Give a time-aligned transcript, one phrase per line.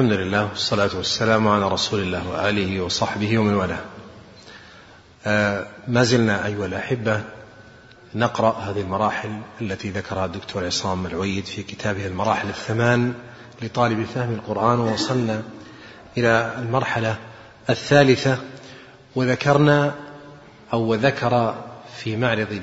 [0.00, 3.80] الحمد لله والصلاة والسلام على رسول الله وآله وصحبه ومن والاه.
[5.26, 7.24] آه ما زلنا أيها الأحبة
[8.14, 13.14] نقرأ هذه المراحل التي ذكرها الدكتور عصام العويد في كتابه المراحل الثمان
[13.62, 15.42] لطالب فهم القرآن ووصلنا
[16.16, 17.16] إلى المرحلة
[17.70, 18.38] الثالثة
[19.14, 19.94] وذكرنا
[20.72, 21.64] أو وذكر
[21.96, 22.60] في معرض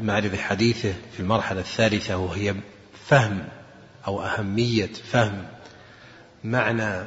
[0.00, 2.54] معرض حديثه في المرحلة الثالثة وهي
[3.06, 3.44] فهم
[4.06, 5.53] أو أهمية فهم
[6.44, 7.04] معنى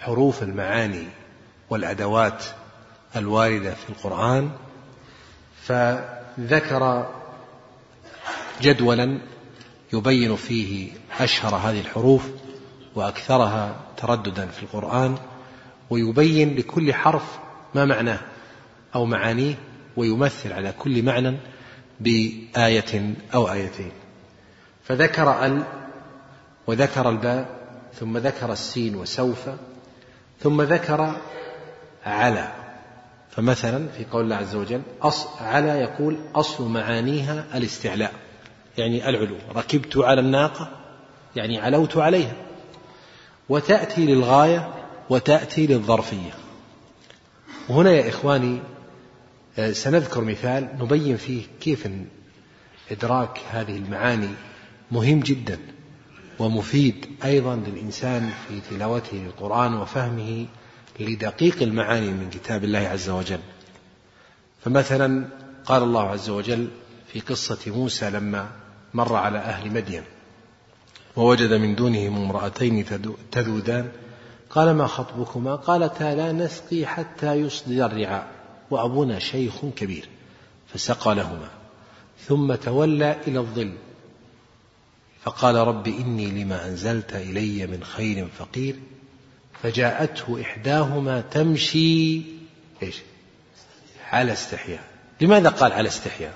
[0.00, 1.06] حروف المعاني
[1.70, 2.44] والأدوات
[3.16, 4.50] الواردة في القرآن
[5.62, 7.10] فذكر
[8.60, 9.18] جدولا
[9.92, 12.28] يبين فيه أشهر هذه الحروف
[12.94, 15.18] وأكثرها ترددا في القرآن
[15.90, 17.38] ويبين لكل حرف
[17.74, 18.18] ما معناه
[18.94, 19.54] أو معانيه
[19.96, 21.36] ويمثل على كل معنى
[22.00, 23.92] بآية أو آيتين.
[24.84, 25.62] فذكر ال
[26.66, 27.59] وذكر الباء
[27.94, 29.50] ثم ذكر السين وسوف
[30.40, 31.16] ثم ذكر
[32.06, 32.52] على
[33.30, 38.12] فمثلا في قول الله عز وجل أصل على يقول أصل معانيها الاستعلاء
[38.78, 40.70] يعني العلو ركبت على الناقة
[41.36, 42.32] يعني علوت عليها.
[43.48, 44.74] وتأتي للغاية
[45.10, 46.30] وتأتي للظرفية.
[47.68, 48.58] وهنا يا إخواني
[49.58, 51.88] آه، سنذكر مثال نبين فيه كيف
[52.90, 54.30] إدراك هذه المعاني
[54.90, 55.58] مهم جدا.
[56.40, 60.46] ومفيد أيضا للإنسان في تلاوته للقرآن وفهمه
[61.00, 63.40] لدقيق المعاني من كتاب الله عز وجل.
[64.64, 65.24] فمثلا
[65.64, 66.68] قال الله عز وجل
[67.12, 68.50] في قصة موسى لما
[68.94, 70.02] مر على أهل مدين
[71.16, 72.84] ووجد من دونهم امرأتين
[73.32, 73.88] تذودان
[74.50, 78.26] قال ما خطبكما؟ قالتا لا نسقي حتى يصدر الرعاء
[78.70, 80.08] وأبونا شيخ كبير
[80.74, 81.48] فسقى لهما
[82.26, 83.72] ثم تولى إلى الظل
[85.22, 88.76] فقال رب إني لما أنزلت إلي من خير فقير
[89.62, 92.22] فجاءته إحداهما تمشي
[92.82, 92.96] إيش؟
[94.10, 94.84] على استحياء.
[95.20, 96.34] لماذا قال على استحياء؟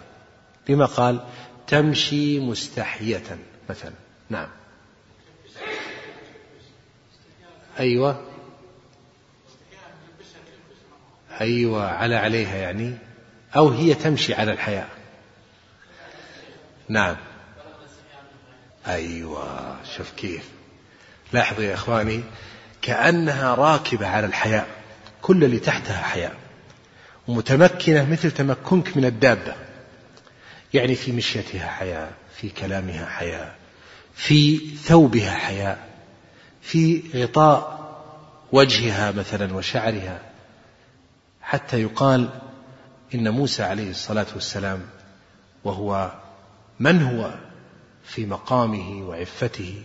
[0.69, 1.21] لما قال
[1.67, 3.39] تمشي مستحية
[3.71, 3.93] مثلا.
[4.31, 4.49] نعم.
[7.79, 8.25] أيوة.
[11.41, 12.95] أيوة على عليها يعني.
[13.57, 14.89] أو هي تمشي على الحياة
[16.89, 17.17] نعم.
[18.87, 20.49] أيوة شوف كيف.
[21.33, 22.23] لاحظوا يا إخواني
[22.83, 24.67] كأنها راكبة على الحياء
[25.23, 26.35] كل اللي تحتها حياء
[27.29, 29.55] ومتمكنة مثل تمكنك من الدابة.
[30.75, 33.55] يعني في مشيتها حياء في كلامها حياء
[34.15, 35.89] في ثوبها حياء
[36.63, 37.75] في غطاء
[38.53, 40.21] وجهها مثلا وشعرها.
[41.43, 42.29] حتى يقال
[43.15, 44.87] إن موسى عليه الصلاة والسلام
[45.65, 46.13] وهو
[46.81, 47.35] من هو؟
[48.05, 49.83] في مقامه وعفته.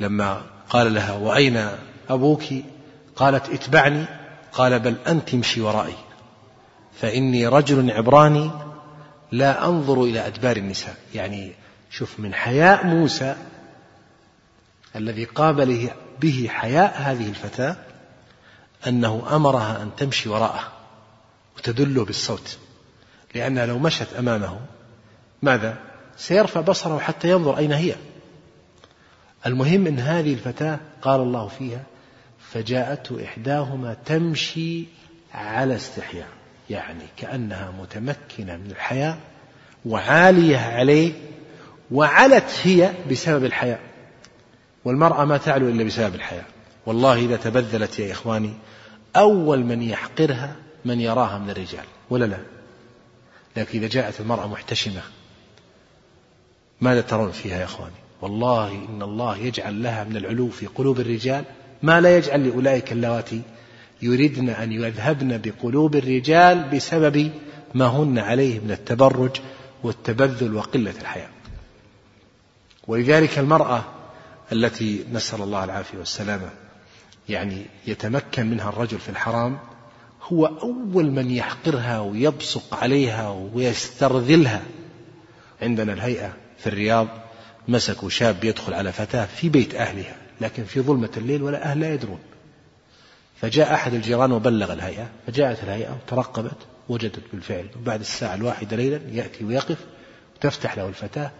[0.00, 1.68] لما قال لها وأين
[2.08, 2.44] أبوك؟
[3.16, 4.04] قالت اتبعني.
[4.52, 5.96] قال بل أنت امشي ورائي.
[7.00, 8.50] فإني رجل عبراني
[9.32, 10.96] لا أنظر إلى أدبار النساء.
[11.14, 11.52] يعني
[11.90, 13.36] شوف من حياء موسى
[14.96, 15.90] الذي قابل
[16.20, 17.76] به حياء هذه الفتاة
[18.86, 20.72] أنه أمرها أن تمشي وراءه
[21.56, 22.58] وتدله بالصوت
[23.34, 24.60] لأنها لو مشت أمامه
[25.42, 25.78] ماذا؟
[26.20, 27.94] سيرفع بصره حتى ينظر أين هي.
[29.46, 31.82] المهم أن هذه الفتاة قال الله فيها
[32.52, 34.84] فجاءته إحداهما تمشي
[35.34, 36.28] على استحياء
[36.70, 39.16] يعني كأنها متمكنة من الحياة
[39.86, 41.12] وعالية عليه
[41.90, 43.78] وعلت هي بسبب الحياة
[44.84, 46.44] والمرأة ما تعلو إلا بسبب الحياة
[46.86, 48.52] والله إذا تبذلت يا إخواني
[49.16, 52.38] أول من يحقرها من يراها من الرجال ولا لا؟
[53.56, 55.02] لكن إذا جاءت المرأة محتشمة
[56.80, 61.44] ماذا ترون فيها يا إخواني؟ والله إن الله يجعل لها من العلو في قلوب الرجال
[61.82, 63.42] ما لا يجعل لأولئك اللواتي
[64.02, 67.32] يريدن أن يذهبن بقلوب الرجال بسبب
[67.74, 69.36] ما هن عليه من التبرج
[69.82, 71.30] والتبذل وقلة الحياء
[72.86, 73.84] ولذلك المرأة
[74.52, 76.50] التي نسأل الله العافية والسلامة
[77.28, 79.58] يعني يتمكن منها الرجل في الحرام
[80.22, 84.62] هو أول من يحقرها ويبصق عليها ويسترذلها
[85.62, 87.08] عندنا الهيئة في الرياض
[87.68, 91.94] مسكوا شاب يدخل على فتاة في بيت أهلها لكن في ظلمة الليل ولا أهل لا
[91.94, 92.18] يدرون.
[93.40, 96.56] فجاء أحد الجيران وبلغ الهيئة فجاءت الهيئة وترقبت
[96.88, 99.78] وجدت بالفعل وبعد الساعة الواحدة ليلا يأتي ويقف
[100.36, 101.30] وتفتح له الفتاة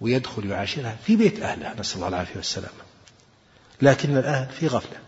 [0.00, 2.86] ويدخل يعاشرها في بيت أهلها نسأل الله العافية والسلامة.
[3.82, 4.98] لكن الأهل في غفلة.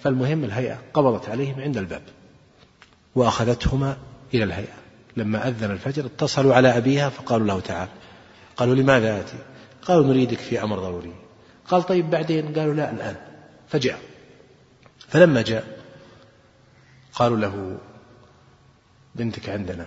[0.00, 2.02] فالمهم الهيئة قبضت عليهم عند الباب
[3.14, 3.96] وأخذتهما
[4.34, 4.74] إلى الهيئة.
[5.16, 7.88] لما أذن الفجر اتصلوا على أبيها فقالوا له تعال.
[8.56, 9.38] قالوا لماذا آتي؟
[9.82, 11.12] قالوا نريدك في أمر ضروري.
[11.68, 13.16] قال طيب بعدين؟ قالوا لا الآن.
[13.68, 13.98] فجاء.
[15.08, 15.78] فلما جاء
[17.12, 17.78] قالوا له
[19.14, 19.86] بنتك عندنا.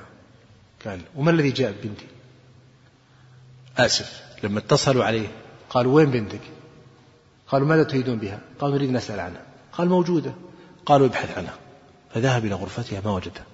[0.85, 2.05] قال وما الذي جاء ببنتي
[3.77, 4.23] آسف.
[4.43, 5.27] لما اتصلوا عليه
[5.69, 6.41] قالوا وين بنتك؟
[7.47, 9.41] قالوا ماذا تريدون بها؟ قالوا نريد نسأل عنها.
[9.71, 10.33] قال موجودة.
[10.85, 11.57] قالوا ابحث عنها.
[12.13, 13.45] فذهب إلى غرفتها ما وجدها.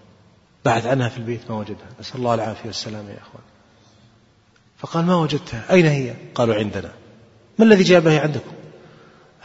[0.66, 1.88] بحث عنها في البيت ما وجدها.
[2.00, 3.44] نسأل الله العافية والسلامة يا أخوان.
[4.84, 6.92] فقال ما وجدتها؟ أين هي؟ قالوا عندنا.
[7.60, 8.52] ما الذي جابها عندكم؟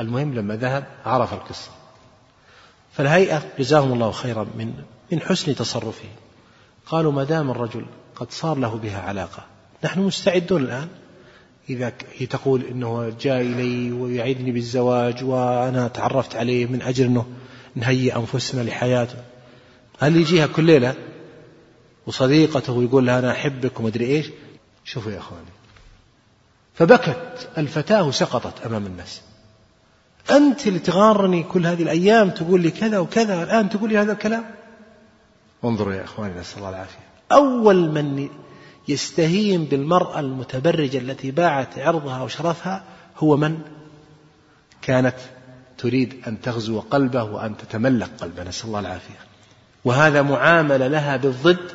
[0.01, 1.71] المهم لما ذهب عرف القصة.
[2.93, 4.75] فالهيئة جزاهم الله خيرا من
[5.13, 6.09] من حسن تصرفه.
[6.87, 7.87] قالوا ما دام الرجل
[8.17, 9.47] قد صار له بها علاقة
[9.85, 10.89] نحن مستعدون الآن.
[11.71, 17.27] إذا هي تقول إنه جاء إلي ويعدني بالزواج وأنا تعرفت عليه من أجل أنه
[17.75, 19.19] نهيئ أنفسنا لحياته.
[19.99, 20.95] هل يجيها كل ليلة؟
[22.07, 24.31] وصديقته ويقول لها أنا أحبك ومدري إيش.
[24.93, 25.45] شوفوا يا أخواني.
[26.75, 29.21] فبكت الفتاة وسقطت أمام الناس.
[30.31, 34.45] أنت اللي تغارني كل هذه الأيام تقول لي كذا وكذا الآن تقول لي هذا الكلام؟
[35.65, 36.99] انظروا يا إخواني نسأل الله العافية.
[37.33, 38.29] أول من
[38.89, 42.85] يستهين بالمرأة المتبرجة التي باعت عرضها وشرفها
[43.17, 43.59] هو من؟
[44.83, 45.17] كانت
[45.79, 48.43] تريد أن تغزو قلبه وأن تتملك قلبه.
[48.43, 49.19] نسأل الله العافية.
[49.85, 51.71] وهذا معاملة لها بالضد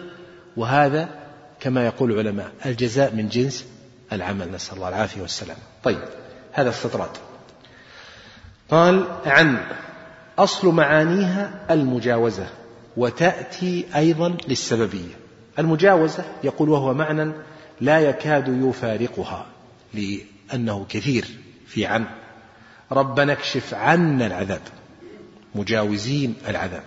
[0.58, 1.23] وهذا
[1.64, 3.66] كما يقول العلماء الجزاء من جنس
[4.14, 6.00] العمل نسأل الله العافية والسلام طيب
[6.52, 7.10] هذا استطراد.
[8.70, 9.58] قال عن
[10.40, 12.48] أصل معانيها المجاوزة
[12.98, 15.14] وتأتي أيضا للسببية.
[15.60, 17.32] المجاوزة يقول وهو معنى
[17.82, 19.46] لا يكاد يفارقها
[19.94, 21.28] لأنه كثير
[21.68, 22.06] في عن.
[22.92, 24.62] ربنا اكشف عنا العذاب
[25.56, 26.84] مجاوزين العذاب.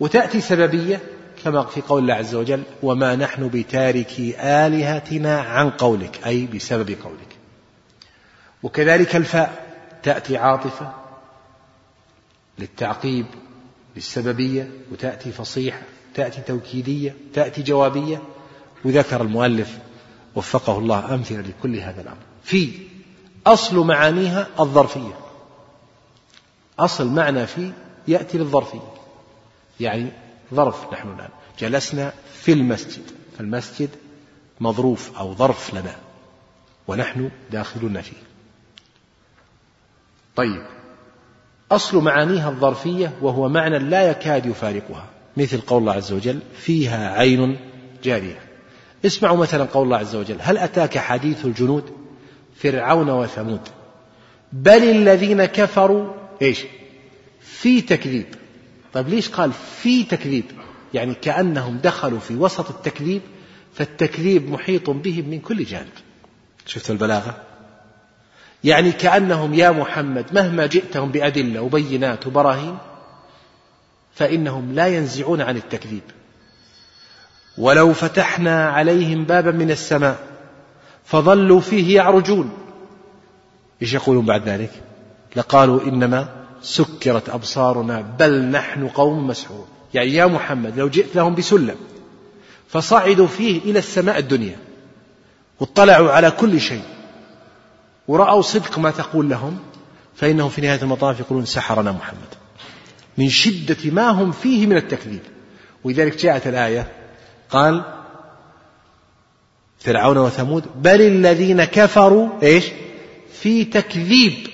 [0.00, 1.00] وتأتي سببية
[1.44, 7.36] كما في قول الله عز وجل وما نحن بتاركي آلهتنا عن قولك أي بسبب قولك.
[8.62, 10.92] وكذلك الفاء تأتي عاطفة
[12.58, 13.26] للتعقيب
[13.96, 15.82] للسببية وتأتي فصيحة
[16.14, 18.22] تأتي توكيدية تأتي جوابية.
[18.84, 19.78] وذكر المؤلف
[20.34, 22.18] وفقه الله أمثلة لكل هذا الأمر.
[22.44, 22.72] في
[23.46, 25.18] أصل معانيها الظرفية.
[26.78, 27.72] أصل معنى في
[28.08, 28.92] يأتي للظرفية.
[29.80, 30.08] يعني
[30.52, 31.30] ظرف نحن الآن.
[31.58, 33.02] جلسنا في المسجد
[33.38, 33.90] فالمسجد
[34.60, 35.96] مظروف أو ظرف لنا
[36.88, 38.16] ونحن داخلون فيه.
[40.36, 40.62] طيب
[41.72, 45.06] أصل معانيها الظرفية وهو معنى لا يكاد يفارقها
[45.36, 47.56] مثل قول الله عز وجل فيها عين
[48.04, 48.38] جارية
[49.06, 51.84] اسمعوا مثلا قول الله عز وجل هل أتاك حديث الجنود؟
[52.56, 53.60] فرعون وثمود.
[54.52, 56.12] بل الذين كفروا
[56.42, 56.64] إيش؟
[57.40, 58.26] في تكذيب
[58.94, 59.52] طيب ليش قال
[59.82, 60.44] في تكذيب؟
[60.94, 63.22] يعني كأنهم دخلوا في وسط التكذيب
[63.74, 65.92] فالتكذيب محيط بهم من كل جانب.
[66.66, 67.36] شفت البلاغة؟
[68.64, 72.78] يعني كأنهم يا محمد مهما جئتهم بأدلة وبينات وبراهين
[74.14, 76.02] فإنهم لا ينزعون عن التكذيب.
[77.58, 80.18] ولو فتحنا عليهم بابا من السماء
[81.04, 82.50] فظلوا فيه يعرجون.
[83.82, 84.70] إيش يقولون بعد ذلك؟
[85.36, 91.76] لقالوا إنما سكرت أبصارنا بل نحن قوم مسحورون يعني يا محمد لو جئت لهم بسلم
[92.68, 94.56] فصعدوا فيه إلى السماء الدنيا
[95.60, 96.82] واطلعوا على كل شيء
[98.08, 99.58] ورأوا صدق ما تقول لهم
[100.14, 102.34] فإنهم في نهاية المطاف يقولون سحرنا محمد.
[103.18, 105.20] من شدة ما هم فيه من التكذيب.
[105.84, 106.92] ولذلك جاءت الآية
[107.50, 107.82] قال
[109.78, 112.64] فرعون وثمود بل الذين كفروا إيش؟
[113.32, 114.51] في تكذيب.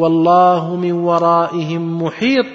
[0.00, 2.46] والله من ورائهم محيط.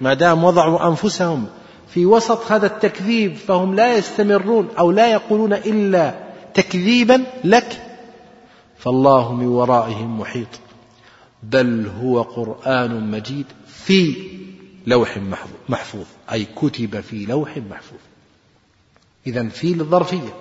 [0.00, 1.46] ما دام وضعوا أنفسهم
[1.88, 6.14] في وسط هذا التكذيب فهم لا يستمرون أو لا يقولون إلا
[6.54, 7.82] تكذيبا لك
[8.78, 10.48] فالله من ورائهم محيط.
[11.42, 14.14] بل هو قرآن مجيد في
[14.86, 15.18] لوح
[15.68, 17.98] محفوظ أي كتب في لوح محفوظ.
[19.26, 20.34] إذا في للظرفية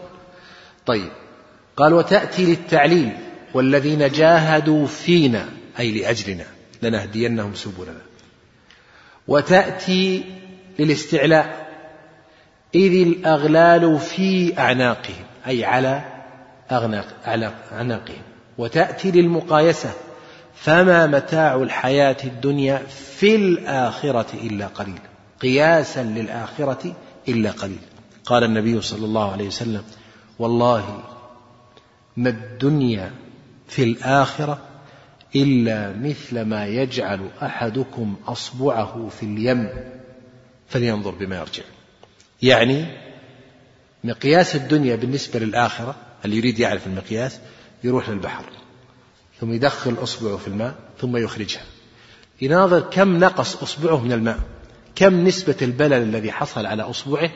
[0.85, 1.11] طيب
[1.77, 3.11] قال وتأتي للتعليل
[3.53, 6.52] والذين جاهدوا فينا أي لأجلنا.
[6.83, 8.01] لنهدينهم سبلنا.
[9.27, 10.23] وتأتي
[10.79, 11.67] للاستعلاء.
[12.75, 16.01] إذ الأغلال في أعناقهم أي على
[16.71, 18.21] أعناقهم.
[18.57, 19.93] وتأتي للمقايسة.
[20.55, 22.77] فما متاع الحياة الدنيا
[23.17, 24.99] في الآخرة إلا قليل.
[25.41, 26.95] قياسا للآخرة
[27.27, 27.79] إلا قليل.
[28.25, 29.83] قال النبي صلى الله عليه وسلم
[30.39, 31.03] والله
[32.17, 33.11] ما الدنيا
[33.67, 34.61] في الآخرة
[35.35, 39.69] إلا مثل ما يجعل أحدكم أصبعه في اليم.
[40.67, 41.63] فلينظر بما يرجع.
[42.41, 42.85] يعني
[44.03, 47.39] مقياس الدنيا بالنسبة للآخرة اللي يريد يعرف المقياس؟
[47.83, 48.45] يروح للبحر
[49.39, 51.63] ثم يدخل أصبعه في الماء ثم يخرجها.
[52.41, 54.39] يناظر كم نقص أصبعه من الماء
[54.95, 57.31] كم نسبة البلل الذي حصل على أصبعه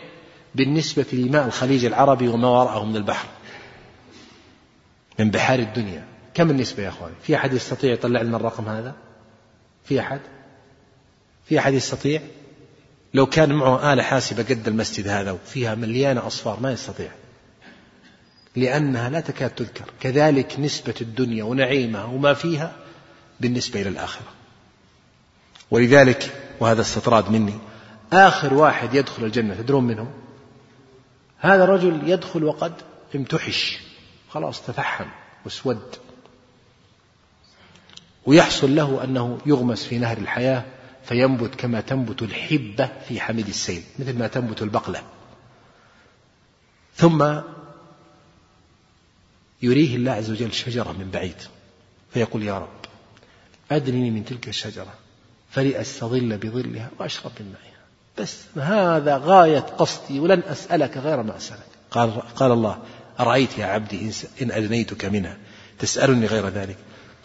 [0.55, 3.27] بالنسبة لماء الخليج العربي وما وراءه من البحر.
[5.19, 6.16] من بحار الدنيا.
[6.37, 8.95] كم النسبة يا أخواني؟ في أحد يستطيع يطلع لنا الرقم هذا؟
[9.83, 10.19] في أحد؟
[11.45, 12.21] في أحد يستطيع؟
[13.13, 17.11] لو كان معه آلة حاسبة قد المسجد هذا وفيها مليانة أصفار ما يستطيع.
[18.55, 19.85] لأنها لا تكاد تذكر.
[19.99, 22.75] كذلك نسبة الدنيا ونعيمها وما فيها
[23.39, 24.27] بالنسبة إلى الآخرة.
[25.71, 27.57] ولذلك وهذا استطراد مني
[28.13, 30.11] آخر واحد يدخل الجنة تدرون منه؟
[31.37, 32.73] هذا الرجل يدخل وقد
[33.15, 33.79] امتحش.
[34.29, 35.05] خلاص تفحم
[35.45, 36.06] واسود
[38.27, 40.63] ويحصل له أنه يغمس في نهر الحياة
[41.03, 45.03] فينبت كما تنبت الحبة في حميد السيل مثل ما تنبت البقلة.
[46.95, 47.41] ثم
[49.61, 51.35] يريه الله عز وجل شجرة من بعيد
[52.13, 52.67] فيقول يا رب
[53.71, 54.93] أدنني من تلك الشجرة
[55.49, 57.77] فلأستظل بظلها وأشرب من مائها
[58.17, 61.67] بس هذا غاية قصدي ولن أسألك غير ما أسألك.
[61.91, 62.79] قال, قال الله
[63.19, 65.37] أرأيت يا عبدي إن أدنيتك منها؟
[65.79, 66.77] تسألني غير ذلك.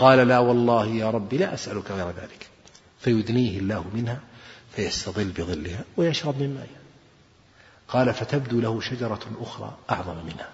[0.02, 2.46] قال لا والله يا ربي لا أسألك غير ذلك.
[3.00, 4.20] فيدنيه الله منها
[4.76, 6.82] فيستظل بظلها ويشرب من مائها
[7.88, 10.48] قال فتبدو له شجرة أخرى أعظم منها.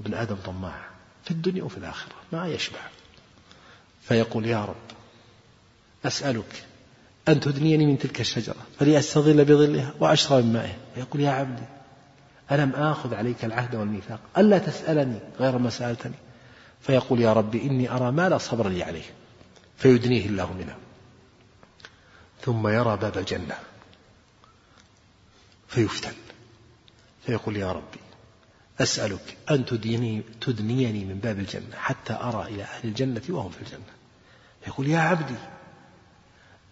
[0.00, 0.80] ابن آدم طماع
[1.24, 2.78] في الدنيا وفي الآخرة ما يشبع.
[4.02, 4.86] فيقول يا رب
[6.04, 6.64] أسألك
[7.28, 11.66] أن تدنيني من تلك الشجرة فلأستظل بظلها وأشرب من مائها فيقول يا عبدي
[12.52, 16.14] ألم آخذ عليك العهد والميثاق؟ ألا تسألني؟ غير ما سألتني.
[16.86, 19.04] فيقول يا ربي إني أرى ما لا صبر لي عليه.
[19.76, 20.76] فيدنيه الله منها
[22.42, 23.58] ثم يرى باب الجنة.
[25.68, 26.14] فيفتن.
[27.26, 28.00] فيقول يا ربي
[28.80, 33.92] أسألك أن تديني تدنيني من باب الجنة حتى أرى إلى أهل الجنة وهم في الجنة.
[34.66, 35.34] يقول يا عبدي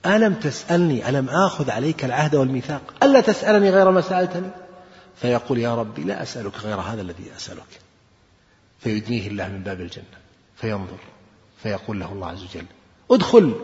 [0.06, 4.50] ألم تسألني؟ ألم آخذ عليك العهد والميثاق؟ ألا تسألني غير ما سألتني؟
[5.16, 7.84] فيقول يا ربي لا أسألك غير هذا الذي أسألك.
[8.85, 10.05] فيدنيه الله من باب الجنة
[10.57, 10.99] فينظر
[11.62, 12.67] فيقول له الله عز وجل
[13.11, 13.55] ادخل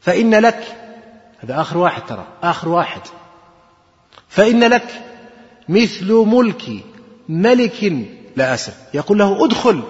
[0.00, 0.76] فإن لك
[1.38, 3.00] هذا آخر واحد ترى آخر واحد
[4.28, 5.04] فإن لك
[5.68, 6.84] مثل ملك
[7.28, 8.06] ملك
[8.36, 9.82] لا أسف يقول له ادخل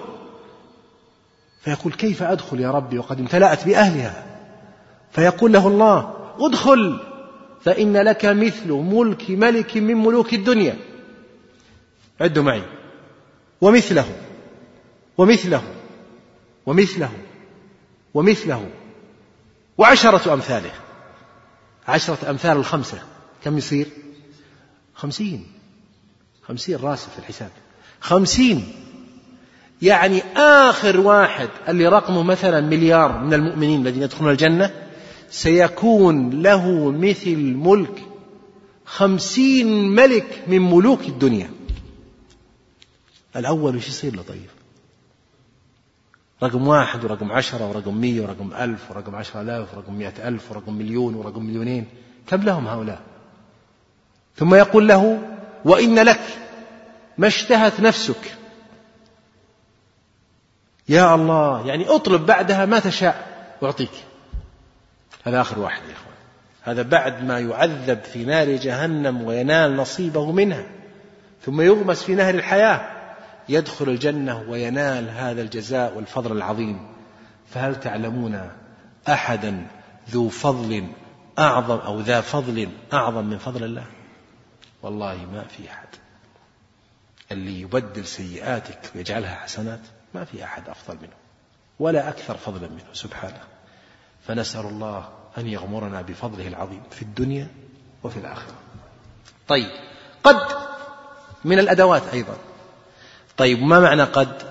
[1.61, 4.25] فيقول كيف أدخل يا ربي؟ وقد امتلأت بأهلها
[5.11, 6.99] فيقول له الله ادخل
[7.61, 10.77] فإن لك مثل ملك ملك من ملوك الدنيا.
[12.21, 12.78] عدوا معي.
[13.61, 14.05] ومثله
[15.17, 15.63] ومثله
[16.65, 17.11] ومثله
[18.13, 18.69] ومثله
[19.77, 20.71] وعشرة أمثاله.
[21.87, 22.97] عشرة أمثال الخمسة.
[23.43, 23.87] كم يصير؟
[24.95, 25.47] خمسين.
[26.47, 27.49] خمسين راسب في الحساب.
[27.99, 28.67] خمسين.
[29.81, 34.71] يعني آخر واحد اللي رقمه مثلا مليار من المؤمنين الذين يدخلون الجنة
[35.29, 38.03] سيكون له مثل ملك
[38.85, 41.58] خمسين ملك من ملوك الدنيا.
[43.35, 44.49] الأول وش يصير له طيب؟
[46.43, 50.73] رقم واحد ورقم عشرة ورقم مية ورقم ألف ورقم عشرة آلاف ورقم مئة ألف ورقم
[50.73, 51.85] مليون ورقم مليونين.
[52.27, 53.01] كم لهم هؤلاء؟
[54.35, 55.21] ثم يقول له
[55.65, 56.21] وإن لك
[57.17, 58.37] ما اشتهت نفسك.
[60.89, 63.27] يا الله يعني اطلب بعدها ما تشاء
[63.63, 63.91] أعطيك
[65.23, 66.15] هذا آخر واحد يا إخوان.
[66.61, 70.65] هذا بعد ما يعذب في نار جهنم وينال نصيبه منها
[71.45, 72.98] ثم يغمس في نهر الحياة.
[73.49, 76.87] يدخل الجنة وينال هذا الجزاء والفضل العظيم.
[77.49, 78.51] فهل تعلمون
[79.09, 79.67] أحدا
[80.09, 80.87] ذو فضل
[81.39, 83.85] أعظم أو ذا فضل أعظم من فضل الله؟
[84.81, 85.87] والله ما في أحد.
[87.31, 89.79] اللي يبدل سيئاتك ويجعلها حسنات
[90.13, 91.13] ما في أحد أفضل منه
[91.79, 93.41] ولا أكثر فضلا منه سبحانه.
[94.27, 97.47] فنسأل الله أن يغمرنا بفضله العظيم في الدنيا
[98.03, 98.53] وفي الآخرة.
[99.47, 99.71] طيب
[100.23, 100.57] قد
[101.45, 102.37] من الأدوات أيضا.
[103.39, 104.41] طيب ما معنى قد؟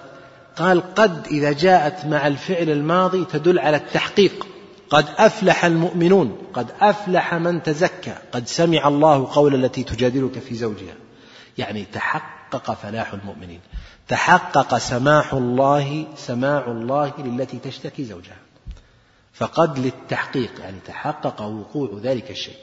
[0.56, 4.46] قال قد إذا جاءت مع الفعل الماضي تدل على التحقيق.
[4.90, 10.94] قد أفلح المؤمنون قد أفلح من تزكى قد سمع الله قول التي تجادلك في زوجها.
[11.58, 13.60] يعني تحقق فلاح المؤمنين.
[14.08, 18.38] تحقق سماح الله سماع الله للتي تشتكي زوجها.
[19.32, 22.56] فقد للتحقيق يعني تحقق وقوع ذلك الشيء.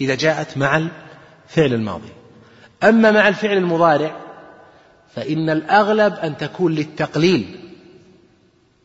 [0.00, 2.12] إذا جاءت مع الفعل الماضي.
[2.82, 4.23] أما مع الفعل المضارع
[5.14, 7.60] فإن الأغلب أن تكون للتقليل.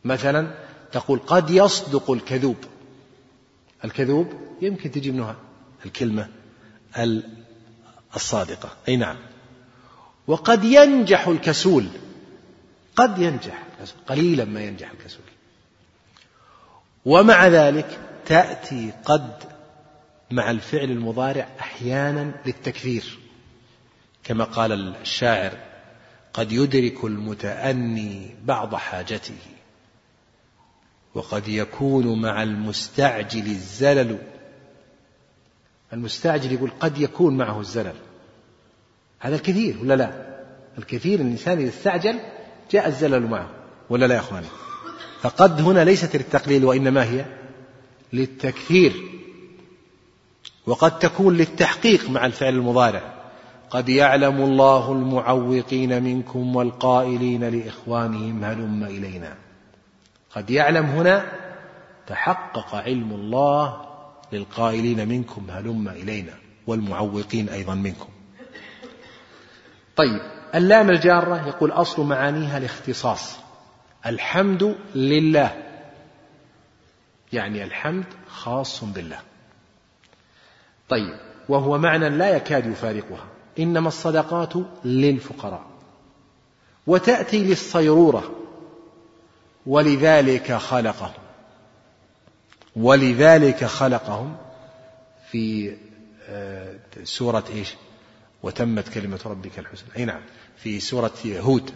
[0.04, 0.54] مثلا
[0.92, 2.56] تقول قد يصدق الكذوب.
[3.84, 4.32] الكذوب
[4.62, 5.36] يمكن تجي منها
[5.86, 6.28] الكلمة
[8.16, 8.76] الصادقة.
[8.88, 9.16] أي نعم.
[10.26, 11.86] وقد ينجح الكسول.
[12.96, 13.62] قد ينجح
[14.06, 15.24] قليلا ما ينجح الكسول.
[17.04, 19.32] ومع ذلك تأتي قد
[20.30, 23.18] مع الفعل المضارع أحيانا للتكثير
[24.24, 25.69] كما قال الشاعر
[26.32, 29.38] قد يدرك المتأني بعض حاجته
[31.14, 34.18] وقد يكون مع المستعجل الزلل.
[35.92, 37.94] المستعجل يقول قد يكون معه الزلل.
[39.18, 40.40] هذا الكثير ولا لا؟
[40.78, 42.18] الكثير الإنسان إذا استعجل
[42.70, 43.50] جاء الزلل معه
[43.90, 44.46] ولا لا يا أخواني؟
[45.20, 47.24] فقد هنا ليست للتقليل وإنما هي
[48.12, 48.92] للتكثير
[50.66, 53.19] وقد تكون للتحقيق مع الفعل المضارع.
[53.70, 59.36] قد يعلم الله المعوقين منكم والقائلين لإخوانهم هلم إلينا.
[60.30, 61.32] قد يعلم هنا
[62.06, 63.86] تحقق علم الله
[64.32, 66.32] للقائلين منكم هلم إلينا
[66.66, 68.08] والمعوقين أيضا منكم.
[69.96, 70.20] طيب
[70.54, 73.38] اللام الجارة يقول أصل معانيها الاختصاص.
[74.06, 75.62] الحمد لله.
[77.32, 79.18] يعني الحمد خاص بالله.
[80.88, 81.14] طيب
[81.48, 83.26] وهو معنى لا يكاد يفارقها.
[83.58, 84.52] إنما الصدقات
[84.84, 85.66] للفقراء
[86.86, 88.30] وتأتي للصيرورة
[89.66, 91.22] ولذلك خلقهم
[92.76, 94.36] ولذلك خلقهم
[95.30, 95.76] في
[96.28, 97.74] آه، سورة إيش؟
[98.42, 99.88] وتمت كلمة ربك الحسنى.
[99.96, 100.22] أي نعم
[100.56, 101.70] في سورة هود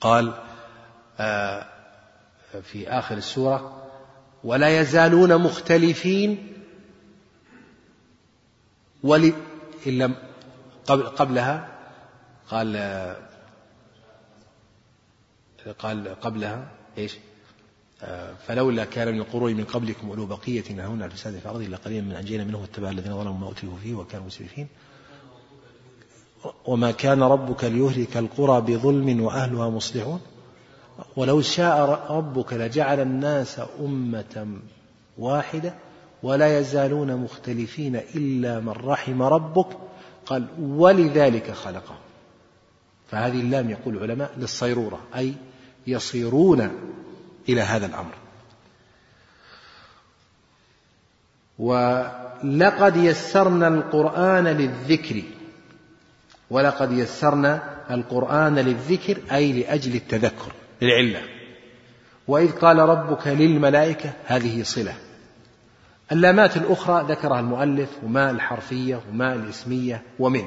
[0.00, 0.34] قال
[1.18, 1.66] آه،
[2.62, 3.84] في آخر السورة
[4.44, 6.52] ولا يزالون مختلفين
[9.02, 9.32] ول
[10.90, 11.68] إن قبلها
[12.50, 12.76] قال
[15.78, 17.16] قال قبلها إيش؟
[18.46, 22.06] فلولا كان من القرون من قبلكم أولو بقية ينهون عن الفساد في الأرض إلا قليلا
[22.06, 24.68] من أنجينا منهم واتبع الذين ظلموا ما أترفوا فيه وكانوا مسرفين
[26.66, 30.20] وما كان ربك ليهلك القرى بظلم وأهلها مصلحون
[31.16, 34.46] ولو شاء ربك لجعل الناس أمة
[35.18, 35.74] واحدة
[36.22, 39.66] ولا يزالون مختلفين إلا من رحم ربك
[40.26, 41.96] قال ولذلك خلقهم
[43.10, 45.34] فهذه اللام يقول العلماء للصيرورة أي
[45.86, 46.70] يصيرون
[47.48, 48.14] إلى هذا الأمر.
[51.58, 55.22] ولقد يسرنا القرآن للذكر.
[56.50, 61.22] ولقد يسرنا القرآن للذكر أي لأجل التذكر للعلة.
[62.28, 64.94] وإذ قال ربك للملائكة هذه صلة.
[66.14, 70.44] اللامات الأخرى ذكرها المؤلف وما الحرفية وما الإسمية ومن.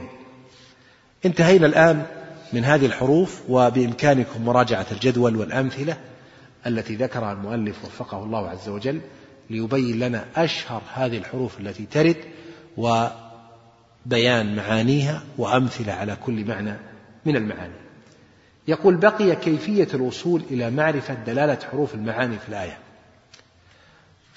[1.26, 2.06] انتهينا الآن
[2.54, 5.98] من هذه الحروف وبإمكانكم مراجعة الجدول والأمثلة
[6.68, 9.02] التي ذكرها المؤلف وفقه الله عز وجل
[9.50, 12.18] ليبين لنا أشهر هذه الحروف التي ترد
[12.78, 16.74] وبيان معانيها وأمثلة على كل معنى
[17.26, 17.74] من المعاني.
[18.68, 22.78] يقول بقي كيفية الوصول إلى معرفة دلالة حروف المعاني في الآية.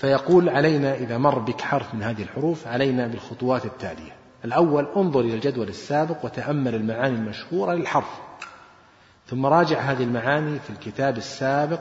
[0.00, 4.16] فيقول علينا إذا مر بك حرف من هذه الحروف علينا بالخطوات التالية.
[4.44, 8.20] الأول انظر إلى الجدول السابق وتأمل المعاني المشهورة للحرف.
[9.26, 11.80] ثم راجع هذه المعاني في الكتاب السابق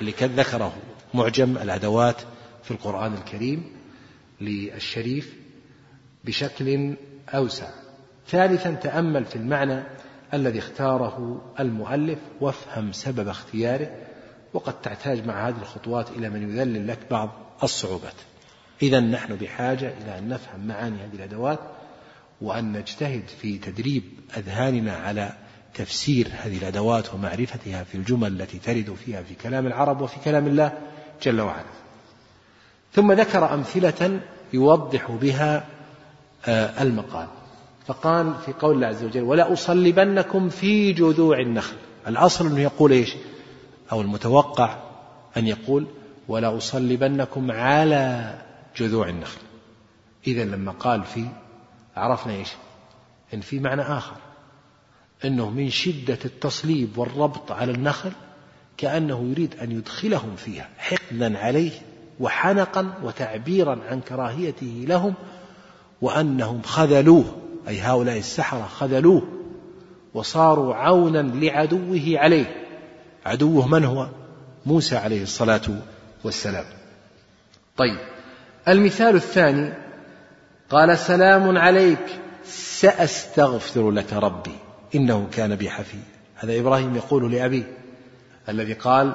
[0.00, 0.72] اللي كان ذكره
[1.14, 2.20] معجم الأدوات
[2.62, 3.64] في القرآن الكريم
[4.40, 5.36] للشريف
[6.24, 6.94] بشكل
[7.28, 7.68] أوسع.
[8.28, 9.82] ثالثا تأمل في المعنى
[10.34, 13.90] الذي اختاره المؤلف وافهم سبب اختياره
[14.54, 17.30] وقد تحتاج مع هذه الخطوات إلى من يذلل لك بعض
[17.62, 18.14] الصعوبات.
[18.82, 21.58] إذا نحن بحاجة إلى أن نفهم معاني هذه الأدوات
[22.40, 24.02] وأن نجتهد في تدريب
[24.36, 25.32] أذهاننا على
[25.74, 30.72] تفسير هذه الأدوات ومعرفتها في الجمل التي ترد فيها في كلام العرب وفي كلام الله
[31.22, 31.72] جل وعلا.
[32.92, 34.20] ثم ذكر أمثلة
[34.52, 35.64] يوضح بها
[36.46, 37.28] آه، المقال.
[37.86, 41.76] فقال في قول الله عز وجل ولا أصلبنكم في جذوع النخل.
[42.06, 43.14] الأصل أنه يقول إيش؟
[43.92, 44.76] أو المتوقع
[45.36, 45.86] أن يقول
[46.28, 48.34] ولا أصلبنكم على
[48.76, 49.40] جذوع النخل.
[50.26, 51.26] إذا لما قال في
[51.96, 52.48] عرفنا إيش؟
[53.34, 54.16] إن في معنى آخر.
[55.24, 58.12] أنه من شدة التصليب والربط على النخل
[58.76, 61.70] كأنه يريد أن يدخلهم فيها حقدا عليه
[62.20, 65.14] وحنقا وتعبيرا عن كراهيته لهم
[66.02, 67.24] وأنهم خذلوه
[67.68, 69.22] أي هؤلاء السحرة خذلوه
[70.14, 72.64] وصاروا عونا لعدوه عليه.
[73.26, 74.08] عدوه من هو؟
[74.66, 75.60] موسى عليه الصلاة
[76.24, 76.64] والسلام
[77.76, 77.98] طيب
[78.68, 79.72] المثال الثاني
[80.70, 84.56] قال سلام عليك سأستغفر لك ربي
[84.94, 85.98] إنه كان بي حفي
[86.36, 87.76] هذا إبراهيم يقول لأبيه
[88.48, 89.12] الذي قال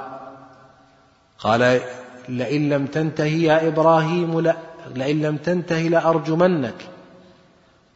[1.39, 1.81] قال
[2.29, 4.55] لئن لم تنتهي يا إبراهيم لا
[4.95, 6.89] لئن لم تنتهي لأرجمنك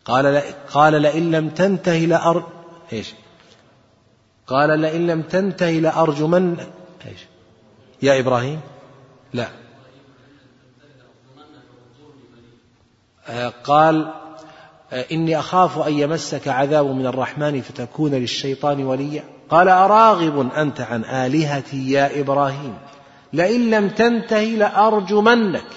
[0.06, 2.48] قال قال لئن لم تنتهي لأر
[2.94, 3.14] إيش؟
[4.48, 6.58] قال لئن لم تنتهي لأرجمن
[7.08, 7.20] إيش؟
[8.02, 8.60] يا إبراهيم
[9.34, 9.48] لا.
[13.28, 14.14] آه، قال
[14.94, 19.24] آه، إني أخاف أن يمسك عذاب من الرحمن فتكون للشيطان وليا.
[19.50, 22.78] قال أراغب أنت عن آلهتي يا إبراهيم.
[23.34, 25.68] لئن لم تنته لأرجمنك.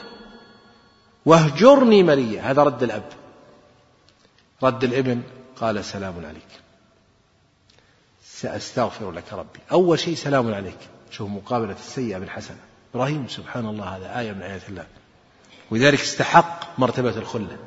[1.27, 2.43] واهجرني مليا.
[2.43, 3.09] هذا رد الأب.
[4.63, 5.23] رد الابن
[5.61, 6.61] قال سلام عليك.
[8.25, 9.61] سأستغفر لك ربي.
[9.73, 10.79] أول شيء سلام عليك.
[11.11, 12.74] شوف مقابلة السيئة بالحسنة.
[12.95, 14.87] إبراهيم سبحان الله هذا آية من آيات الله.
[15.71, 17.59] ولذلك استحق مرتبة الخلة.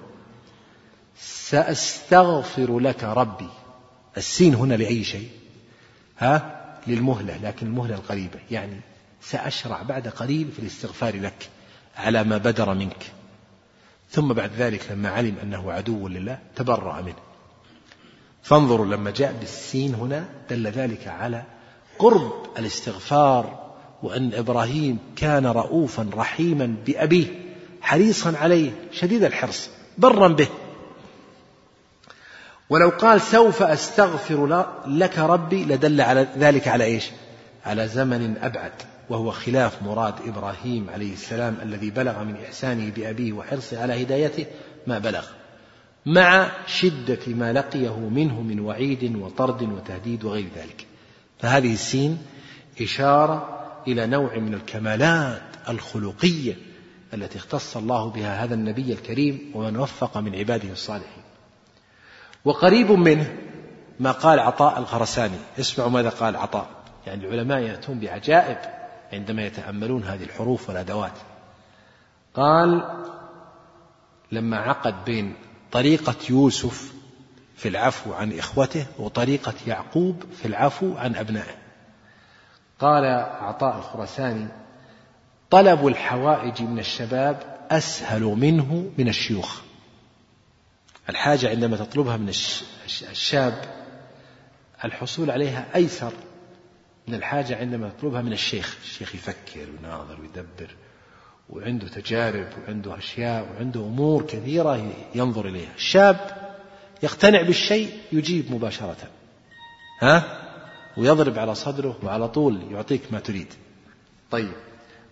[1.20, 3.50] سأستغفر لك ربي.
[4.18, 5.30] السين هنا لأي شيء؟
[6.18, 8.40] ها؟ للمهلة لكن المهلة القريبة.
[8.52, 8.80] يعني
[9.22, 11.50] سأشرع بعد قليل في الاستغفار لك
[11.98, 13.12] على ما بدر منك.
[14.12, 17.16] ثم بعد ذلك لما علم أنه عدو لله تبرأ منه.
[18.44, 21.44] فانظروا لما جاء بالسين هنا دل ذلك على
[22.00, 23.67] قرب الاستغفار
[24.04, 27.28] وأن إبراهيم كان رؤوفا رحيما بأبيه
[27.82, 30.48] حريصا عليه شديد الحرص برا به.
[32.70, 37.06] ولو قال سوف أستغفر لك ربي لدل على ذلك على إيش؟
[37.66, 38.72] على زمن أبعد
[39.10, 44.46] وهو خلاف مراد إبراهيم عليه السلام الذي بلغ من إحسانه بأبيه وحرصه على هدايته
[44.88, 45.26] ما بلغ.
[46.06, 50.86] مع شدة ما لقيه منه من وعيد وطرد وتهديد وغير ذلك.
[51.40, 52.18] فهذه السين
[52.82, 53.57] إشارة
[53.88, 56.56] إلى نوع من الكمالات الخلقية
[57.14, 61.24] التي اختص الله بها هذا النبي الكريم ومن وفق من عباده الصالحين.
[62.46, 63.38] وقريب منه
[64.00, 65.38] ما قال عطاء الخرساني.
[65.60, 66.70] اسمعوا ماذا قال عطاء.
[67.08, 68.58] يعني العلماء يأتون بعجائب
[69.14, 71.14] عندما يتأملون هذه الحروف والأدوات.
[72.34, 72.98] قال
[74.32, 75.36] لما عقد بين
[75.72, 76.94] طريقة يوسف
[77.56, 81.67] في العفو عن إخوته وطريقة يعقوب في العفو عن أبنائه
[82.80, 83.06] قال
[83.42, 84.48] عطاء الخرساني
[85.50, 89.62] طلب الحوائج من الشباب أسهل منه من الشيوخ.
[91.10, 92.30] الحاجة عندما تطلبها من
[93.10, 93.66] الشاب
[94.86, 96.14] الحصول عليها أيسر
[97.08, 98.78] من الحاجة عندما تطلبها من الشيخ.
[98.84, 100.76] الشيخ يفكر ويناظر ويدبر
[101.50, 105.76] وعنده تجارب وعنده أشياء وعنده أمور كثيرة ينظر إليها.
[105.76, 106.18] الشاب
[107.04, 108.98] يقتنع بالشيء يجيب مباشرة.
[110.02, 110.47] ها؟
[110.98, 113.54] ويضرب على صدره وعلى طول يعطيك ما تريد.
[114.32, 114.54] طيب.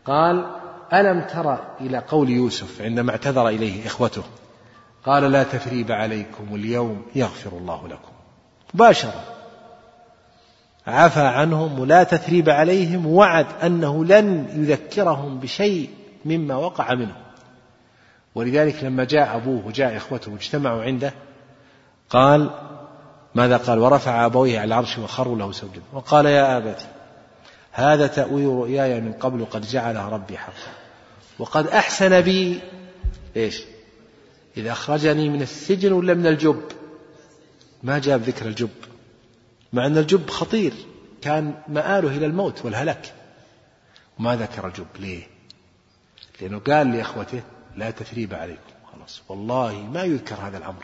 [0.06, 0.46] قال
[0.94, 4.24] ألم ترى إلى قول يوسف عندما اعتذر إليه إخوته؟
[5.06, 8.12] قال لا تثريب عليكم اليوم يغفر الله لكم.
[8.74, 9.24] مباشرة.
[10.88, 15.90] عفى عنهم ولا تثريب عليهم وعد أنه لن يذكرهم بشيء
[16.26, 17.16] مما وقع منه.
[18.36, 21.14] ولذلك لما جاء أبوه وجاء إخوته واجتمعوا عنده
[22.10, 22.50] قال
[23.36, 26.88] ماذا قال؟ ورفع أبويه على العرش وخروا له سجدا وقال يا أبت
[27.72, 30.74] هذا تأويل رؤياي من قبل قد جعله ربي حقا.
[31.40, 32.60] وقد أحسن بي
[33.36, 33.64] إيش؟
[34.58, 36.62] إذا أخرجني من السجن ولا من الجب؟
[37.84, 38.70] ما جاب ذكر الجب.
[39.74, 40.74] مع أن الجب خطير
[41.22, 43.14] كان مآله إلى الموت والهلاك
[44.20, 45.28] وما ذكر الجب ليه؟
[46.42, 47.42] لأنه قال لإخوته
[47.76, 48.62] لا تثريب عليكم.
[48.94, 49.22] خلاص.
[49.30, 50.84] والله ما يذكر هذا الأمر.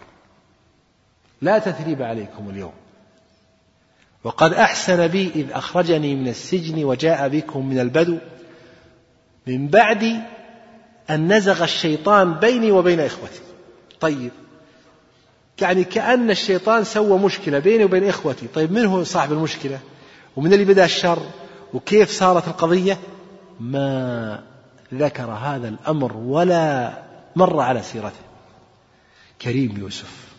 [1.42, 2.74] لا تثريب عليكم اليوم.
[4.24, 8.18] وقد أحسن بي إذ أخرجني من السجن وجاء بكم من البدو.
[9.48, 10.24] من بعد
[11.10, 13.42] أن نزغ الشيطان بيني وبين إخوتي.
[14.00, 14.32] طيب
[15.62, 18.48] يعني كأن الشيطان سوى مشكلة بيني وبين إخوتي.
[18.48, 19.80] طيب من هو صاحب المشكلة؟
[20.36, 21.20] ومن اللي بدأ الشر؟
[21.74, 22.98] وكيف صارت القضية؟
[23.60, 24.44] ما
[24.94, 26.94] ذكر هذا الأمر ولا
[27.36, 28.22] مر على سيرته.
[29.42, 30.31] كريم يوسف.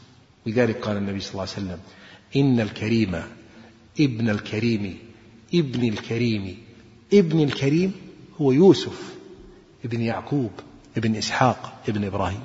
[0.47, 1.79] لذلك قال النبي صلى الله عليه وسلم
[2.37, 3.23] إن الكريم
[4.01, 4.99] ابن الكريم
[5.55, 6.59] ابن الكريم
[7.13, 7.93] ابن الكريم
[8.41, 9.15] هو يوسف
[9.85, 10.51] ابن يعقوب
[10.97, 12.45] ابن إسحاق ابن إبراهيم.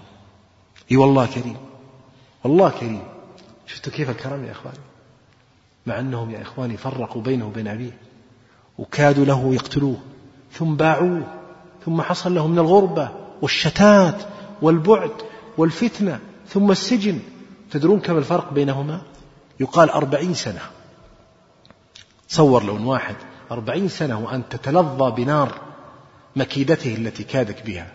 [0.91, 1.57] إي والله كريم
[2.43, 3.03] والله كريم.
[3.67, 4.77] شفتوا كيف الكرم يا إخواني؟
[5.85, 7.97] مع أنهم يا إخواني فرقوا بينه وبين أبيه
[8.77, 9.97] وكادوا له يقتلوه
[10.51, 11.33] ثم باعوه
[11.85, 14.21] ثم حصل له من الغربة والشتات
[14.61, 15.11] والبعد
[15.57, 17.19] والفتنة ثم السجن.
[17.71, 19.01] تدرون كم الفرق بينهما؟
[19.59, 20.61] يقال أربعين سنة.
[22.29, 23.15] تصور لو واحد.
[23.51, 25.61] أربعين سنة وأن تتلظى بنار
[26.35, 27.91] مكيدته التي كادك بها.